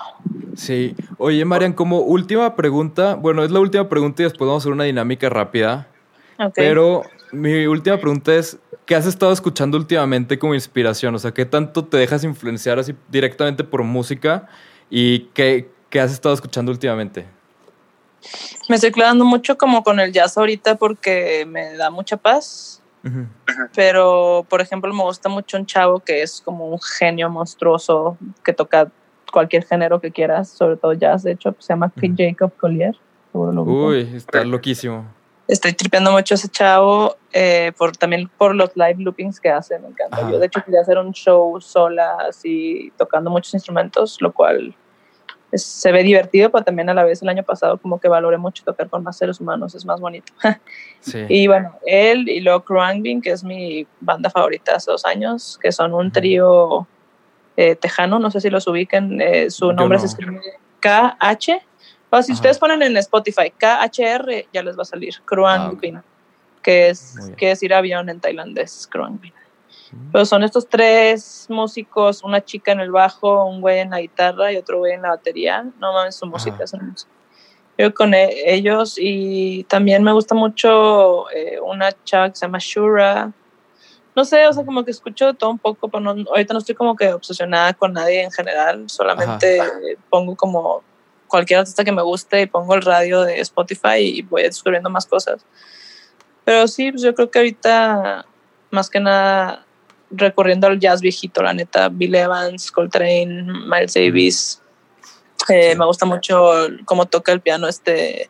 Sí. 0.56 0.96
Oye, 1.18 1.46
Marian, 1.46 1.74
como 1.74 2.00
última 2.00 2.56
pregunta, 2.56 3.14
bueno, 3.16 3.44
es 3.44 3.52
la 3.52 3.60
última 3.60 3.88
pregunta 3.88 4.24
y 4.24 4.26
después 4.26 4.48
vamos 4.48 4.62
a 4.62 4.64
hacer 4.64 4.72
una 4.72 4.86
dinámica 4.86 5.30
rápida. 5.30 5.88
Pero 6.56 7.04
mi 7.32 7.68
última 7.68 7.98
pregunta 7.98 8.34
es, 8.34 8.58
¿qué 8.86 8.96
has 8.96 9.06
estado 9.06 9.32
escuchando 9.32 9.78
últimamente 9.78 10.40
como 10.40 10.56
inspiración? 10.56 11.14
O 11.14 11.20
sea, 11.20 11.32
¿qué 11.32 11.46
tanto 11.46 11.86
te 11.86 11.98
dejas 11.98 12.24
influenciar 12.24 12.80
así 12.80 12.96
directamente 13.10 13.64
por 13.64 13.84
música? 13.84 14.48
¿Y 14.90 15.26
qué, 15.34 15.70
qué 15.90 16.00
has 16.00 16.12
estado 16.12 16.34
escuchando 16.34 16.72
últimamente? 16.72 17.28
Me 18.70 18.76
estoy 18.76 18.92
clavando 18.92 19.26
mucho 19.26 19.58
como 19.58 19.84
con 19.84 20.00
el 20.00 20.12
jazz 20.12 20.38
ahorita 20.38 20.76
porque 20.76 21.46
me 21.48 21.76
da 21.76 21.90
mucha 21.90 22.18
paz. 22.18 22.81
Pero, 23.76 24.46
por 24.50 24.62
ejemplo, 24.62 24.94
me 24.94 25.04
gusta 25.04 25.30
mucho 25.30 25.58
un 25.58 25.66
chavo 25.66 26.00
que 26.00 26.22
es 26.22 26.42
como 26.42 26.68
un 26.68 26.80
genio 26.80 27.30
monstruoso 27.30 28.18
que 28.44 28.54
toca 28.54 28.92
cualquier 29.32 29.66
género 29.66 30.00
que 30.00 30.12
quieras, 30.12 30.50
sobre 30.50 30.78
todo 30.78 30.94
jazz. 30.94 31.24
De 31.24 31.32
hecho, 31.32 31.52
pues, 31.52 31.66
se 31.66 31.74
llama 31.74 31.92
Kid 32.00 32.14
Jacob 32.18 32.52
Collier. 32.58 32.96
seguro 33.32 33.52
lo 33.52 33.64
ubican. 33.64 33.84
Uy, 33.84 34.16
está 34.16 34.44
loquísimo. 34.44 35.06
Estoy 35.48 35.74
tripeando 35.74 36.12
mucho 36.12 36.34
a 36.34 36.38
ese 36.38 36.48
chavo, 36.48 37.18
eh, 37.34 37.74
por, 37.78 37.98
también 37.98 38.30
por 38.38 38.56
los 38.56 38.72
live 38.76 38.96
loopings 39.00 39.40
que 39.40 39.50
hace, 39.50 39.78
me 39.80 39.90
encanta. 39.90 40.18
Ajá. 40.18 40.32
Yo, 40.32 40.40
de 40.40 40.46
hecho, 40.46 40.64
quería 40.64 40.82
hacer 40.82 40.98
un 40.98 41.12
show 41.12 41.60
sola, 41.60 42.16
así, 42.30 42.94
tocando 42.98 43.30
muchos 43.30 43.54
instrumentos, 43.54 44.22
lo 44.22 44.32
cual 44.32 44.74
es- 45.52 45.64
se 45.64 45.92
ve 45.92 46.04
divertido, 46.04 46.50
pero 46.52 46.64
también 46.64 46.90
a 46.90 46.94
la 46.94 47.04
vez 47.04 47.22
el 47.22 47.30
año 47.30 47.44
pasado 47.44 47.78
como 47.78 48.00
que 48.00 48.08
valoré 48.08 48.38
mucho 48.38 48.64
tocar 48.64 48.90
con 48.90 49.04
más 49.04 49.18
seres 49.18 49.40
humanos, 49.40 49.76
es 49.76 49.86
más 49.86 50.00
bonito. 50.00 50.32
Sí. 51.04 51.26
Y 51.30 51.48
bueno, 51.48 51.76
él 51.88 52.30
y 52.30 52.42
luego 52.42 52.64
Krungbin, 52.64 53.22
que 53.24 53.32
es 53.32 53.44
mi 53.44 53.88
banda 54.02 54.30
favorita 54.30 54.76
hace 54.76 54.92
dos 54.92 55.04
años, 55.04 55.58
que 55.60 55.72
son 55.72 55.96
un 55.96 56.12
trío 56.12 56.86
eh, 57.58 57.76
tejano, 57.76 58.20
no 58.20 58.30
sé 58.30 58.40
si 58.40 58.52
los 58.52 58.68
ubiquen, 58.68 59.20
eh, 59.20 59.50
su 59.50 59.74
nombre 59.74 59.98
no. 59.98 60.00
se 60.02 60.06
escribe 60.06 60.40
KH. 60.80 61.60
O 62.12 62.22
si 62.22 62.32
Ajá. 62.32 62.38
ustedes 62.38 62.60
ponen 62.60 62.84
en 62.84 62.98
Spotify 62.98 63.52
KHR, 63.58 64.46
ya 64.54 64.62
les 64.62 64.78
va 64.78 64.84
a 64.84 64.86
salir 64.86 65.16
Krungbin, 65.26 66.02
que 66.62 66.90
es 66.90 67.16
que 67.36 67.48
decir 67.48 67.74
avión 67.74 68.08
en 68.10 68.20
tailandés, 68.20 68.88
Krungbin. 68.92 69.34
Pero 70.12 70.26
son 70.26 70.44
estos 70.44 70.68
tres 70.68 71.46
músicos, 71.50 72.24
una 72.24 72.44
chica 72.44 72.72
en 72.72 72.80
el 72.82 72.92
bajo, 72.92 73.46
un 73.46 73.62
güey 73.62 73.80
en 73.80 73.92
la 73.92 74.00
guitarra 74.02 74.52
y 74.52 74.58
otro 74.58 74.80
güey 74.80 74.94
en 74.94 75.02
la 75.04 75.10
batería. 75.10 75.64
No 75.80 75.94
mames, 75.94 76.16
su 76.16 76.26
música 76.26 76.64
es 76.64 76.74
hermosa. 76.74 77.08
Yo 77.78 77.94
con 77.94 78.14
e- 78.14 78.54
ellos 78.54 78.96
y 79.00 79.64
también 79.66 80.04
me 80.04 80.12
gusta 80.12 80.36
mucho 80.36 81.30
eh, 81.32 81.60
una 81.62 81.92
chava 82.04 82.30
que 82.30 82.36
se 82.36 82.46
llama 82.46 82.60
Shura. 82.60 83.32
No 84.16 84.26
sé, 84.26 84.46
o 84.46 84.52
sea, 84.54 84.66
como 84.66 84.84
que 84.84 84.92
escucho 84.92 85.28
de 85.28 85.34
todo 85.34 85.50
un 85.50 85.60
poco, 85.60 85.88
pero 85.88 86.02
no- 86.02 86.30
ahorita 86.30 86.54
no 86.54 86.60
estoy 86.60 86.76
como 86.76 86.96
que 86.96 87.14
obsesionada 87.14 87.74
con 87.74 87.94
nadie 87.94 88.22
en 88.24 88.32
general. 88.32 88.90
Solamente 88.90 89.60
pongo 90.10 90.36
como 90.36 90.84
cualquier 91.28 91.60
artista 91.60 91.86
que 91.86 91.94
me 91.94 92.02
guste 92.02 92.42
y 92.42 92.46
pongo 92.46 92.76
el 92.76 92.82
radio 92.82 93.22
de 93.22 93.40
Spotify 93.40 94.00
y 94.00 94.22
voy 94.22 94.44
descubriendo 94.44 94.90
más 94.90 95.06
cosas. 95.06 95.46
Pero 96.44 96.68
sí, 96.68 96.92
pues 96.92 97.02
yo 97.04 97.16
creo 97.16 97.32
que 97.32 97.40
ahorita, 97.40 98.26
más 98.70 98.90
que 98.90 99.00
nada, 99.00 99.66
recurriendo 100.12 100.68
al 100.68 100.80
jazz 100.80 101.02
viejito, 101.02 101.42
la 101.42 101.54
neta, 101.54 101.90
Bill 101.90 102.16
Evans, 102.16 102.72
Coltrane, 102.72 103.44
Miles 103.66 103.94
Davis. 103.94 104.62
Eh, 105.50 105.76
Me 105.76 105.86
gusta 105.86 106.06
mucho 106.06 106.52
cómo 106.86 107.06
toca 107.08 107.32
el 107.32 107.42
piano 107.42 107.68
este, 107.68 108.30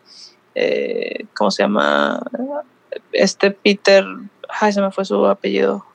eh, 0.55 1.25
¿cómo 1.35 1.51
se 1.51 1.63
llama? 1.63 2.21
Este 3.11 3.51
Peter, 3.51 4.05
ay, 4.49 4.71
se 4.73 4.81
me 4.81 4.91
fue 4.91 5.05
su 5.05 5.25
apellido. 5.25 5.85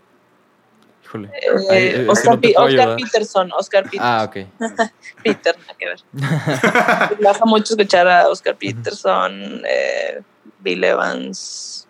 Híjole. 1.04 1.28
Eh, 1.28 1.50
Ay, 1.70 2.06
Oscar, 2.08 2.38
no 2.42 2.64
Oscar. 2.64 2.96
Peterson, 2.96 3.52
Oscar 3.52 3.84
Peterson. 3.84 4.06
Ah, 4.06 4.24
ok. 4.24 4.36
Peter, 5.22 5.56
nada 5.58 5.74
que 5.78 5.86
ver. 5.86 6.00
Me 7.20 7.28
gusta 7.28 7.44
mucho 7.44 7.74
escuchar 7.74 8.08
a 8.08 8.28
Oscar 8.28 8.56
Peterson, 8.56 9.62
Bill 10.58 10.84
Evans. 10.84 11.85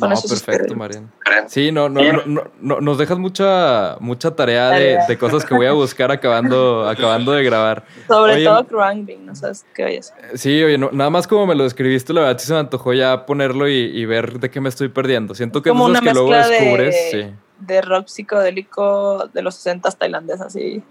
Con 0.00 0.08
No, 0.08 0.14
eso 0.16 0.28
perfecto, 0.28 0.74
Marian. 0.74 1.10
Sí, 1.46 1.70
no, 1.70 1.88
no, 1.88 2.00
no, 2.02 2.22
no, 2.26 2.42
no, 2.60 2.80
nos 2.80 2.98
dejas 2.98 3.18
mucha, 3.18 3.96
mucha 4.00 4.34
tarea 4.34 4.70
de, 4.70 4.98
de 5.06 5.18
cosas 5.18 5.44
que 5.44 5.54
voy 5.54 5.66
a 5.66 5.72
buscar 5.72 6.10
acabando, 6.10 6.88
acabando 6.88 7.32
de 7.32 7.44
grabar. 7.44 7.84
Sobre 8.08 8.34
Oye, 8.34 8.44
todo 8.44 8.66
Krungbin, 8.66 9.26
no 9.26 9.34
sabes 9.36 9.64
qué 9.74 9.84
vayas. 9.84 10.12
Sí, 10.34 10.62
oye, 10.62 10.78
no- 10.78 10.90
nada 10.92 11.10
más 11.10 11.26
como 11.28 11.46
me 11.46 11.54
lo 11.54 11.64
describiste, 11.64 12.12
la 12.12 12.22
verdad 12.22 12.38
sí 12.38 12.46
se 12.46 12.52
me 12.54 12.58
antojó 12.60 12.92
ya 12.94 13.26
ponerlo 13.26 13.68
y, 13.68 13.74
y 13.74 14.04
ver 14.06 14.40
de 14.40 14.50
qué 14.50 14.60
me 14.60 14.68
estoy 14.68 14.88
perdiendo. 14.88 15.34
Siento 15.34 15.62
que 15.62 15.68
es 15.68 15.72
Como 15.72 15.84
una 15.84 16.00
que 16.00 16.12
luego 16.12 16.30
mezcla 16.30 16.48
descubres. 16.48 16.94
de, 17.12 17.34
de 17.60 17.80
rock 17.82 18.06
psicodélico 18.08 19.28
de 19.32 19.42
los 19.42 19.54
60 19.56 19.90
tailandés, 19.92 20.40
así. 20.40 20.82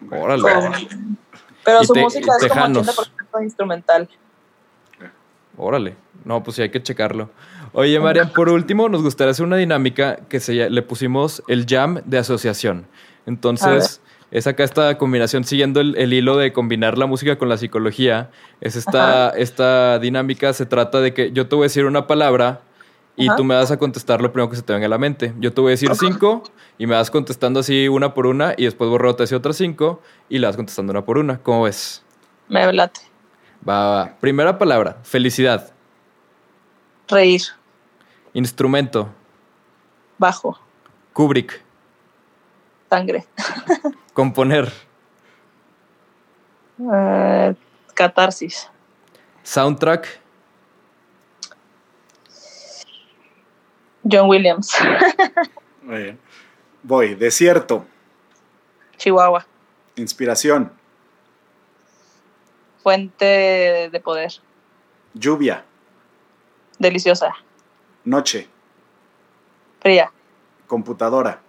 Sí. 0.00 0.06
Órale. 0.10 0.42
con- 0.42 1.18
Pero 1.64 1.82
su 1.84 1.92
te- 1.94 2.00
música 2.00 2.32
es 2.40 2.48
como 2.48 2.54
tejanos. 2.54 2.86
80% 3.32 3.42
instrumental. 3.42 4.08
Órale. 5.56 5.96
No, 6.24 6.42
pues 6.42 6.56
sí 6.56 6.62
hay 6.62 6.70
que 6.70 6.82
checarlo. 6.82 7.30
Oye, 7.72 7.98
Marian, 8.00 8.30
por 8.32 8.48
último, 8.48 8.88
nos 8.88 9.02
gustaría 9.02 9.30
hacer 9.30 9.46
una 9.46 9.56
dinámica 9.56 10.16
que 10.28 10.40
se, 10.40 10.70
le 10.70 10.82
pusimos 10.82 11.42
el 11.48 11.66
jam 11.66 12.00
de 12.04 12.18
asociación. 12.18 12.86
Entonces, 13.26 14.00
es 14.30 14.46
acá 14.46 14.64
esta 14.64 14.98
combinación, 14.98 15.44
siguiendo 15.44 15.80
el, 15.80 15.96
el 15.96 16.12
hilo 16.12 16.36
de 16.36 16.52
combinar 16.52 16.98
la 16.98 17.06
música 17.06 17.36
con 17.38 17.48
la 17.48 17.56
psicología. 17.56 18.30
Es 18.60 18.76
esta, 18.76 19.30
esta 19.30 19.98
dinámica, 19.98 20.52
se 20.52 20.66
trata 20.66 21.00
de 21.00 21.14
que 21.14 21.32
yo 21.32 21.48
te 21.48 21.56
voy 21.56 21.64
a 21.64 21.66
decir 21.66 21.84
una 21.84 22.06
palabra 22.06 22.62
y 23.16 23.28
Ajá. 23.28 23.36
tú 23.36 23.44
me 23.44 23.54
vas 23.54 23.70
a 23.70 23.78
contestar 23.78 24.20
lo 24.20 24.32
primero 24.32 24.50
que 24.50 24.56
se 24.56 24.62
te 24.62 24.72
venga 24.72 24.86
a 24.86 24.90
la 24.90 24.98
mente. 24.98 25.32
Yo 25.38 25.52
te 25.52 25.60
voy 25.60 25.70
a 25.70 25.72
decir 25.72 25.90
cinco 25.94 26.42
y 26.78 26.86
me 26.86 26.94
vas 26.94 27.10
contestando 27.10 27.60
así 27.60 27.88
una 27.88 28.14
por 28.14 28.26
una 28.26 28.54
y 28.56 28.64
después 28.64 28.90
borro 28.90 29.14
te 29.16 29.22
decir 29.22 29.38
otras 29.38 29.56
cinco 29.56 30.02
y 30.28 30.38
le 30.38 30.46
vas 30.46 30.56
contestando 30.56 30.90
una 30.90 31.04
por 31.04 31.18
una. 31.18 31.38
¿Cómo 31.38 31.62
ves? 31.62 32.04
Me 32.48 32.70
late. 32.72 33.00
Va, 33.68 33.88
va. 33.90 34.16
Primera 34.20 34.56
palabra, 34.58 34.98
felicidad. 35.02 35.72
Reír, 37.08 37.42
Instrumento, 38.32 39.08
bajo, 40.18 40.58
Kubrick. 41.12 41.62
sangre. 42.90 43.26
Componer, 44.12 44.72
Eh, 46.78 47.54
catarsis. 47.94 48.70
soundtrack, 49.42 50.20
John 54.08 54.28
Williams. 54.28 54.72
Muy 55.82 56.02
bien. 56.02 56.18
Voy. 56.82 57.14
Desierto. 57.16 57.84
Chihuahua. 58.98 59.44
Inspiración. 59.96 60.70
Fuente 62.86 63.90
de 63.90 64.00
poder. 64.00 64.30
Lluvia. 65.12 65.64
Deliciosa. 66.78 67.34
Noche. 68.04 68.46
Fría. 69.80 70.12
Computadora. 70.68 71.40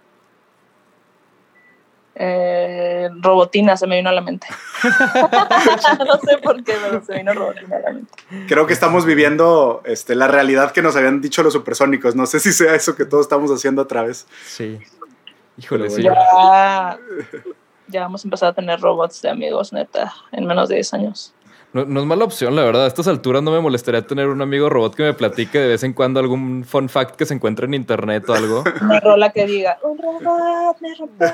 Eh, 2.16 3.08
robotina 3.20 3.76
se 3.76 3.86
me 3.86 3.98
vino 3.98 4.10
a 4.10 4.14
la 4.14 4.20
mente. 4.20 4.48
no 4.82 6.18
sé 6.28 6.38
por 6.38 6.64
qué, 6.64 6.74
pero 6.82 7.04
se 7.04 7.18
vino 7.18 7.32
robotina 7.32 7.76
a 7.76 7.80
la 7.82 7.92
mente. 7.92 8.12
Creo 8.48 8.66
que 8.66 8.72
estamos 8.72 9.06
viviendo 9.06 9.82
este, 9.84 10.16
la 10.16 10.26
realidad 10.26 10.72
que 10.72 10.82
nos 10.82 10.96
habían 10.96 11.20
dicho 11.20 11.44
los 11.44 11.52
supersónicos. 11.52 12.16
No 12.16 12.26
sé 12.26 12.40
si 12.40 12.52
sea 12.52 12.74
eso 12.74 12.96
que 12.96 13.04
todos 13.04 13.26
estamos 13.26 13.52
haciendo 13.52 13.82
otra 13.82 14.02
vez. 14.02 14.26
sí. 14.44 14.80
Híjole, 15.56 15.90
sí. 15.90 16.02
Ya, 16.02 16.98
ya 17.88 18.02
vamos 18.02 18.24
a 18.24 18.26
empezar 18.26 18.50
a 18.50 18.52
tener 18.52 18.80
robots 18.80 19.22
de 19.22 19.30
amigos, 19.30 19.72
neta, 19.72 20.12
en 20.32 20.46
menos 20.46 20.68
de 20.68 20.76
10 20.76 20.94
años. 20.94 21.34
No, 21.72 21.84
no 21.84 22.00
es 22.00 22.06
mala 22.06 22.24
opción, 22.24 22.56
la 22.56 22.64
verdad. 22.64 22.84
A 22.84 22.86
estas 22.86 23.08
alturas 23.08 23.42
no 23.42 23.50
me 23.50 23.60
molestaría 23.60 24.06
tener 24.06 24.28
un 24.28 24.40
amigo 24.40 24.70
robot 24.70 24.94
que 24.94 25.02
me 25.02 25.12
platique 25.12 25.58
de 25.58 25.68
vez 25.68 25.82
en 25.82 25.92
cuando 25.92 26.18
algún 26.18 26.64
fun 26.64 26.88
fact 26.88 27.16
que 27.16 27.26
se 27.26 27.34
encuentre 27.34 27.66
en 27.66 27.74
internet 27.74 28.28
o 28.28 28.34
algo. 28.34 28.64
Una 28.80 29.00
rola 29.00 29.30
que 29.30 29.46
diga, 29.46 29.78
un 29.82 29.98
robot 29.98 30.80
me 30.80 30.94
rompió. 30.94 31.28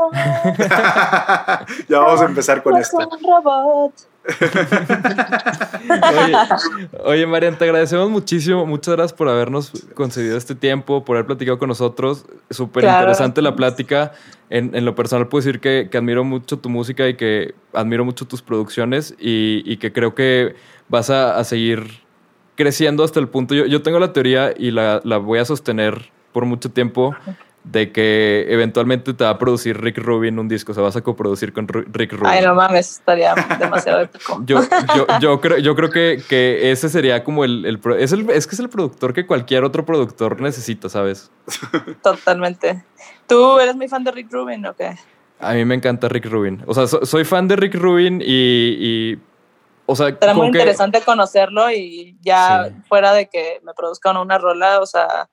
ya 1.88 1.98
vamos 1.98 2.22
a 2.22 2.24
empezar 2.24 2.62
con 2.62 2.76
esto. 2.76 2.96
Un 3.10 3.22
robot. 3.22 3.92
Oye, 5.90 6.36
oye, 7.04 7.26
Marian, 7.26 7.56
te 7.58 7.64
agradecemos 7.64 8.10
muchísimo. 8.10 8.66
Muchas 8.66 8.94
gracias 8.94 9.12
por 9.16 9.28
habernos 9.28 9.72
concedido 9.94 10.36
este 10.36 10.54
tiempo, 10.54 11.04
por 11.04 11.16
haber 11.16 11.26
platicado 11.26 11.58
con 11.58 11.68
nosotros. 11.68 12.26
Súper 12.50 12.82
Claro. 12.84 13.00
interesante 13.00 13.42
la 13.42 13.56
plática. 13.56 14.12
En, 14.50 14.74
en 14.74 14.84
lo 14.84 14.94
personal 14.94 15.28
puedo 15.28 15.44
decir 15.44 15.60
que, 15.60 15.88
que 15.90 15.98
admiro 15.98 16.24
mucho 16.24 16.58
tu 16.58 16.68
música 16.68 17.08
y 17.08 17.14
que 17.14 17.54
admiro 17.72 18.04
mucho 18.04 18.26
tus 18.26 18.42
producciones 18.42 19.14
y, 19.18 19.62
y 19.64 19.76
que 19.78 19.92
creo 19.92 20.14
que 20.14 20.54
vas 20.88 21.08
a, 21.10 21.38
a 21.38 21.44
seguir 21.44 22.00
creciendo 22.56 23.04
hasta 23.04 23.20
el 23.20 23.28
punto. 23.28 23.54
Yo, 23.54 23.66
yo 23.66 23.82
tengo 23.82 23.98
la 24.00 24.12
teoría 24.12 24.52
y 24.56 24.70
la, 24.70 25.00
la 25.04 25.18
voy 25.18 25.38
a 25.38 25.44
sostener 25.44 26.10
por 26.32 26.44
mucho 26.44 26.70
tiempo 26.70 27.14
de 27.62 27.92
que 27.92 28.46
eventualmente 28.48 29.12
te 29.12 29.22
va 29.22 29.30
a 29.30 29.38
producir 29.38 29.78
Rick 29.78 29.98
Rubin 29.98 30.38
un 30.38 30.48
disco, 30.48 30.72
o 30.72 30.74
sea, 30.74 30.82
vas 30.82 30.96
a 30.96 31.02
coproducir 31.02 31.52
con 31.52 31.68
Rick 31.68 32.12
Rubin. 32.12 32.26
Ay, 32.26 32.42
no 32.44 32.54
mames, 32.54 32.90
estaría 32.92 33.34
demasiado 33.58 34.00
épico. 34.02 34.42
Yo, 34.46 34.60
yo, 34.96 35.06
yo 35.20 35.40
creo, 35.42 35.58
yo 35.58 35.74
creo 35.76 35.90
que, 35.90 36.22
que 36.26 36.70
ese 36.72 36.88
sería 36.88 37.22
como 37.22 37.44
el, 37.44 37.66
el 37.66 37.78
es 37.98 38.12
el 38.12 38.28
es 38.30 38.46
que 38.46 38.54
es 38.54 38.60
el 38.60 38.70
productor 38.70 39.12
que 39.12 39.26
cualquier 39.26 39.64
otro 39.64 39.84
productor 39.84 40.40
necesita, 40.40 40.88
¿sabes? 40.88 41.30
Totalmente. 42.02 42.82
¿Tú 43.26 43.58
eres 43.60 43.76
muy 43.76 43.88
fan 43.88 44.04
de 44.04 44.10
Rick 44.12 44.32
Rubin 44.32 44.64
o 44.66 44.74
qué? 44.74 44.96
A 45.38 45.52
mí 45.54 45.64
me 45.64 45.74
encanta 45.74 46.08
Rick 46.08 46.26
Rubin. 46.26 46.62
O 46.66 46.74
sea, 46.74 46.86
so- 46.86 47.04
soy 47.04 47.24
fan 47.24 47.46
de 47.48 47.56
Rick 47.56 47.74
Rubin 47.74 48.20
y, 48.24 48.26
y 49.12 49.18
o 49.86 49.96
sea, 49.96 50.16
Será 50.18 50.34
muy 50.34 50.50
que- 50.50 50.58
interesante 50.58 51.00
conocerlo 51.02 51.70
y 51.70 52.16
ya 52.20 52.66
Sí. 52.68 52.74
fuera 52.88 53.12
de 53.12 53.28
que 53.28 53.60
me 53.64 53.72
produzcan 53.74 54.16
una 54.16 54.38
rola, 54.38 54.80
o 54.80 54.86
sea, 54.86 55.28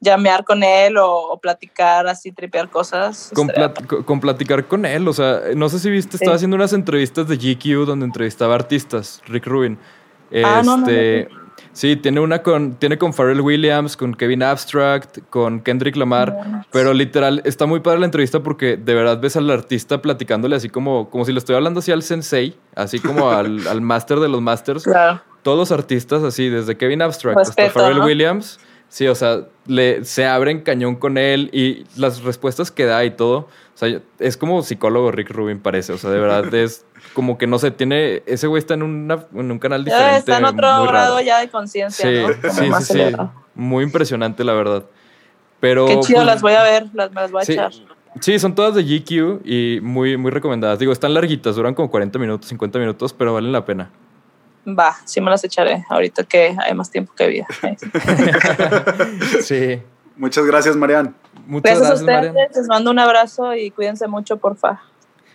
llamear 0.00 0.44
con 0.44 0.62
él 0.62 0.96
o, 0.96 1.10
o 1.32 1.40
platicar 1.40 2.06
así, 2.06 2.30
tripear 2.32 2.70
cosas. 2.70 3.30
con, 3.34 3.48
plat- 3.48 3.86
con- 3.86 4.02
con 4.04 4.20
platicar 4.20 4.66
con 4.66 4.84
él. 4.86 5.06
O 5.08 5.12
sea, 5.12 5.40
no 5.56 5.68
sé 5.68 5.78
si 5.78 5.90
viste, 5.90 6.16
estaba 6.16 6.32
Sí. 6.32 6.36
haciendo 6.36 6.56
unas 6.56 6.72
entrevistas 6.72 7.26
de 7.28 7.36
GQ 7.36 7.84
donde 7.86 8.06
entrevistaba 8.06 8.54
artistas, 8.54 9.22
Rick 9.26 9.46
Rubin. 9.46 9.78
Ah, 10.44 10.62
no, 10.64 10.76
no, 10.76 10.76
no, 10.78 10.88
Este, 10.88 11.28
sí, 11.72 11.96
tiene 11.96 12.20
una 12.20 12.42
con, 12.42 12.74
tiene 12.74 12.98
con 12.98 13.12
Pharrell 13.14 13.40
Williams, 13.40 13.96
con 13.96 14.14
Kevin 14.14 14.42
Abstract, 14.42 15.18
con 15.30 15.60
Kendrick 15.60 15.96
Lamar. 15.96 16.64
Pero 16.70 16.92
literal, 16.92 17.40
está 17.44 17.66
muy 17.66 17.80
padre 17.80 17.98
la 18.00 18.04
entrevista 18.06 18.42
porque 18.42 18.76
de 18.76 18.94
verdad 18.94 19.18
ves 19.20 19.36
al 19.36 19.50
artista 19.50 20.00
platicándole 20.02 20.54
así 20.54 20.68
como, 20.68 21.08
como 21.10 21.24
si 21.24 21.32
le 21.32 21.38
estoy 21.38 21.56
hablando 21.56 21.80
así 21.80 21.90
al 21.92 22.02
sensei, 22.02 22.56
así 22.76 22.98
como 23.00 23.30
al, 23.30 23.66
al 23.66 23.80
máster 23.80 24.20
de 24.20 24.28
los 24.28 24.40
masters. 24.42 24.84
Claro. 24.84 25.22
Todos 25.42 25.58
los 25.58 25.72
artistas 25.72 26.22
así, 26.24 26.48
desde 26.50 26.76
Kevin 26.76 27.00
Abstract 27.00 27.38
Respeto, 27.38 27.68
hasta 27.68 27.80
Pharrell. 27.80 28.00
Williams. 28.02 28.60
Sí, 28.88 29.06
o 29.06 29.14
sea, 29.14 29.42
le, 29.66 30.04
se 30.04 30.26
abren 30.26 30.62
cañón 30.62 30.96
con 30.96 31.18
él 31.18 31.50
y 31.52 31.84
las 32.00 32.22
respuestas 32.22 32.70
que 32.70 32.86
da 32.86 33.04
y 33.04 33.10
todo. 33.10 33.40
O 33.40 33.76
sea, 33.78 34.00
es 34.18 34.36
como 34.36 34.62
psicólogo 34.62 35.10
Rick 35.12 35.30
Rubin 35.30 35.60
parece. 35.60 35.92
O 35.92 35.98
sea, 35.98 36.10
de 36.10 36.18
verdad 36.18 36.52
es 36.54 36.84
como 37.12 37.36
que 37.38 37.46
no 37.46 37.58
sé, 37.58 37.70
tiene... 37.70 38.22
Ese 38.26 38.46
güey 38.46 38.60
está 38.60 38.74
en, 38.74 38.82
una, 38.82 39.26
en 39.34 39.50
un 39.50 39.58
canal 39.58 39.84
diferente. 39.84 40.18
está 40.18 40.38
en 40.38 40.44
otro 40.46 40.78
muy 40.78 40.88
grado 40.88 41.20
ya 41.20 41.38
de 41.40 41.48
conciencia, 41.48 42.08
Sí, 42.08 42.36
¿no? 42.42 42.50
Sí, 42.50 42.84
sí, 42.86 42.94
sí. 42.94 43.16
Muy 43.54 43.84
impresionante, 43.84 44.42
la 44.42 44.54
verdad. 44.54 44.84
Pero... 45.60 45.86
Qué 45.86 46.00
chido, 46.00 46.18
pues, 46.20 46.26
las 46.26 46.42
voy 46.42 46.52
a 46.54 46.62
ver, 46.62 46.86
las, 46.94 47.10
me 47.12 47.20
las 47.20 47.30
voy 47.30 47.42
a 47.42 47.44
Sí. 47.44 47.52
echar. 47.52 47.72
Sí, 48.20 48.38
son 48.38 48.54
todas 48.54 48.74
de 48.74 48.82
GQ 48.82 49.42
y 49.44 49.80
muy, 49.82 50.16
muy 50.16 50.30
recomendadas. 50.30 50.78
Digo, 50.78 50.92
están 50.92 51.14
larguitas, 51.14 51.54
duran 51.54 51.74
como 51.74 51.90
40 51.90 52.18
minutos, 52.18 52.48
50 52.48 52.78
minutos, 52.78 53.12
pero 53.12 53.34
valen 53.34 53.52
la 53.52 53.64
pena. 53.64 53.90
Va, 54.76 54.96
sí 55.04 55.20
me 55.20 55.30
las 55.30 55.42
echaré 55.44 55.84
ahorita 55.88 56.24
que 56.24 56.56
hay 56.60 56.74
más 56.74 56.90
tiempo 56.90 57.12
que 57.14 57.26
vida. 57.28 57.46
Sí. 59.42 59.80
Muchas 60.16 60.44
gracias, 60.46 60.76
Marian. 60.76 61.14
Muchas 61.46 61.78
Gracias, 61.78 62.00
a 62.00 62.04
gracias, 62.04 62.18
ustedes, 62.18 62.34
Marian. 62.34 62.48
les 62.54 62.66
mando 62.68 62.90
un 62.90 62.98
abrazo 62.98 63.54
y 63.54 63.70
cuídense 63.70 64.08
mucho, 64.08 64.36
porfa. 64.36 64.80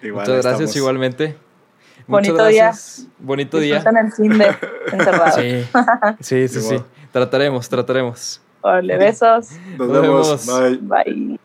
Igual, 0.02 0.26
Muchas 0.26 0.44
gracias 0.44 0.54
estamos. 0.70 0.76
igualmente. 0.76 1.38
Bonito 2.06 2.34
Muchas 2.34 2.50
día. 2.50 2.74
Bonito 3.20 3.60
día. 3.60 3.76
Disfruten 3.76 4.06
el 4.06 4.12
fin 4.12 4.38
de 4.38 4.56
encerrado. 4.92 5.38
Sí, 6.20 6.48
sí, 6.50 6.62
sí. 6.62 6.84
Trataremos, 7.14 7.70
trataremos. 7.70 8.42
Órale, 8.62 8.98
besos. 8.98 9.52
Nos, 9.78 9.88
Nos 9.88 10.02
vemos. 10.02 10.46
vemos. 10.46 10.80
Bye. 10.90 11.04
Bye. 11.06 11.40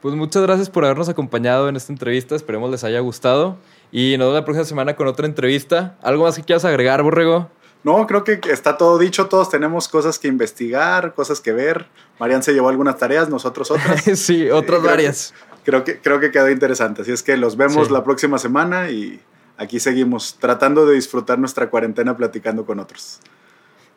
Pues 0.00 0.14
muchas 0.14 0.42
gracias 0.42 0.70
por 0.70 0.84
habernos 0.84 1.08
acompañado 1.08 1.68
en 1.68 1.74
esta 1.74 1.92
entrevista. 1.92 2.36
Esperemos 2.36 2.70
les 2.70 2.84
haya 2.84 3.00
gustado. 3.00 3.56
Y 3.92 4.16
nos 4.18 4.26
vemos 4.26 4.34
la 4.34 4.44
próxima 4.44 4.64
semana 4.64 4.96
con 4.96 5.06
otra 5.08 5.26
entrevista. 5.26 5.96
¿Algo 6.02 6.24
más 6.24 6.36
que 6.36 6.42
quieras 6.42 6.64
agregar, 6.64 7.02
Borrego? 7.02 7.50
No, 7.84 8.06
creo 8.06 8.24
que 8.24 8.40
está 8.50 8.76
todo 8.76 8.98
dicho. 8.98 9.26
Todos 9.26 9.48
tenemos 9.48 9.88
cosas 9.88 10.18
que 10.18 10.26
investigar, 10.28 11.14
cosas 11.14 11.40
que 11.40 11.52
ver. 11.52 11.86
Marian 12.18 12.42
se 12.42 12.52
llevó 12.52 12.68
algunas 12.68 12.98
tareas, 12.98 13.28
nosotros 13.28 13.70
otras. 13.70 14.02
sí, 14.18 14.50
otras 14.50 14.80
creo 14.80 14.90
varias. 14.90 15.34
creo 15.64 15.84
que, 15.84 16.00
creo 16.00 16.18
que 16.20 16.30
quedó 16.32 16.50
interesante. 16.50 17.02
Así 17.02 17.12
es 17.12 17.22
que 17.22 17.36
los 17.36 17.56
vemos 17.56 17.86
Sí. 17.86 17.92
la 17.92 18.02
próxima 18.02 18.38
semana 18.38 18.90
y 18.90 19.20
aquí 19.56 19.78
seguimos 19.78 20.36
tratando 20.40 20.84
de 20.84 20.94
disfrutar 20.94 21.38
nuestra 21.38 21.70
cuarentena 21.70 22.16
platicando 22.16 22.66
con 22.66 22.80
otros. 22.80 23.20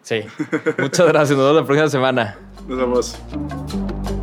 Sí. 0.04 0.22
Muchas 0.78 1.08
gracias. 1.08 1.38
Nos 1.38 1.48
vemos 1.48 1.62
la 1.62 1.66
próxima 1.66 1.90
semana. 1.90 2.38
Nos 2.68 2.78
vemos. 2.78 4.19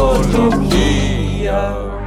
Musicología. 0.00 1.99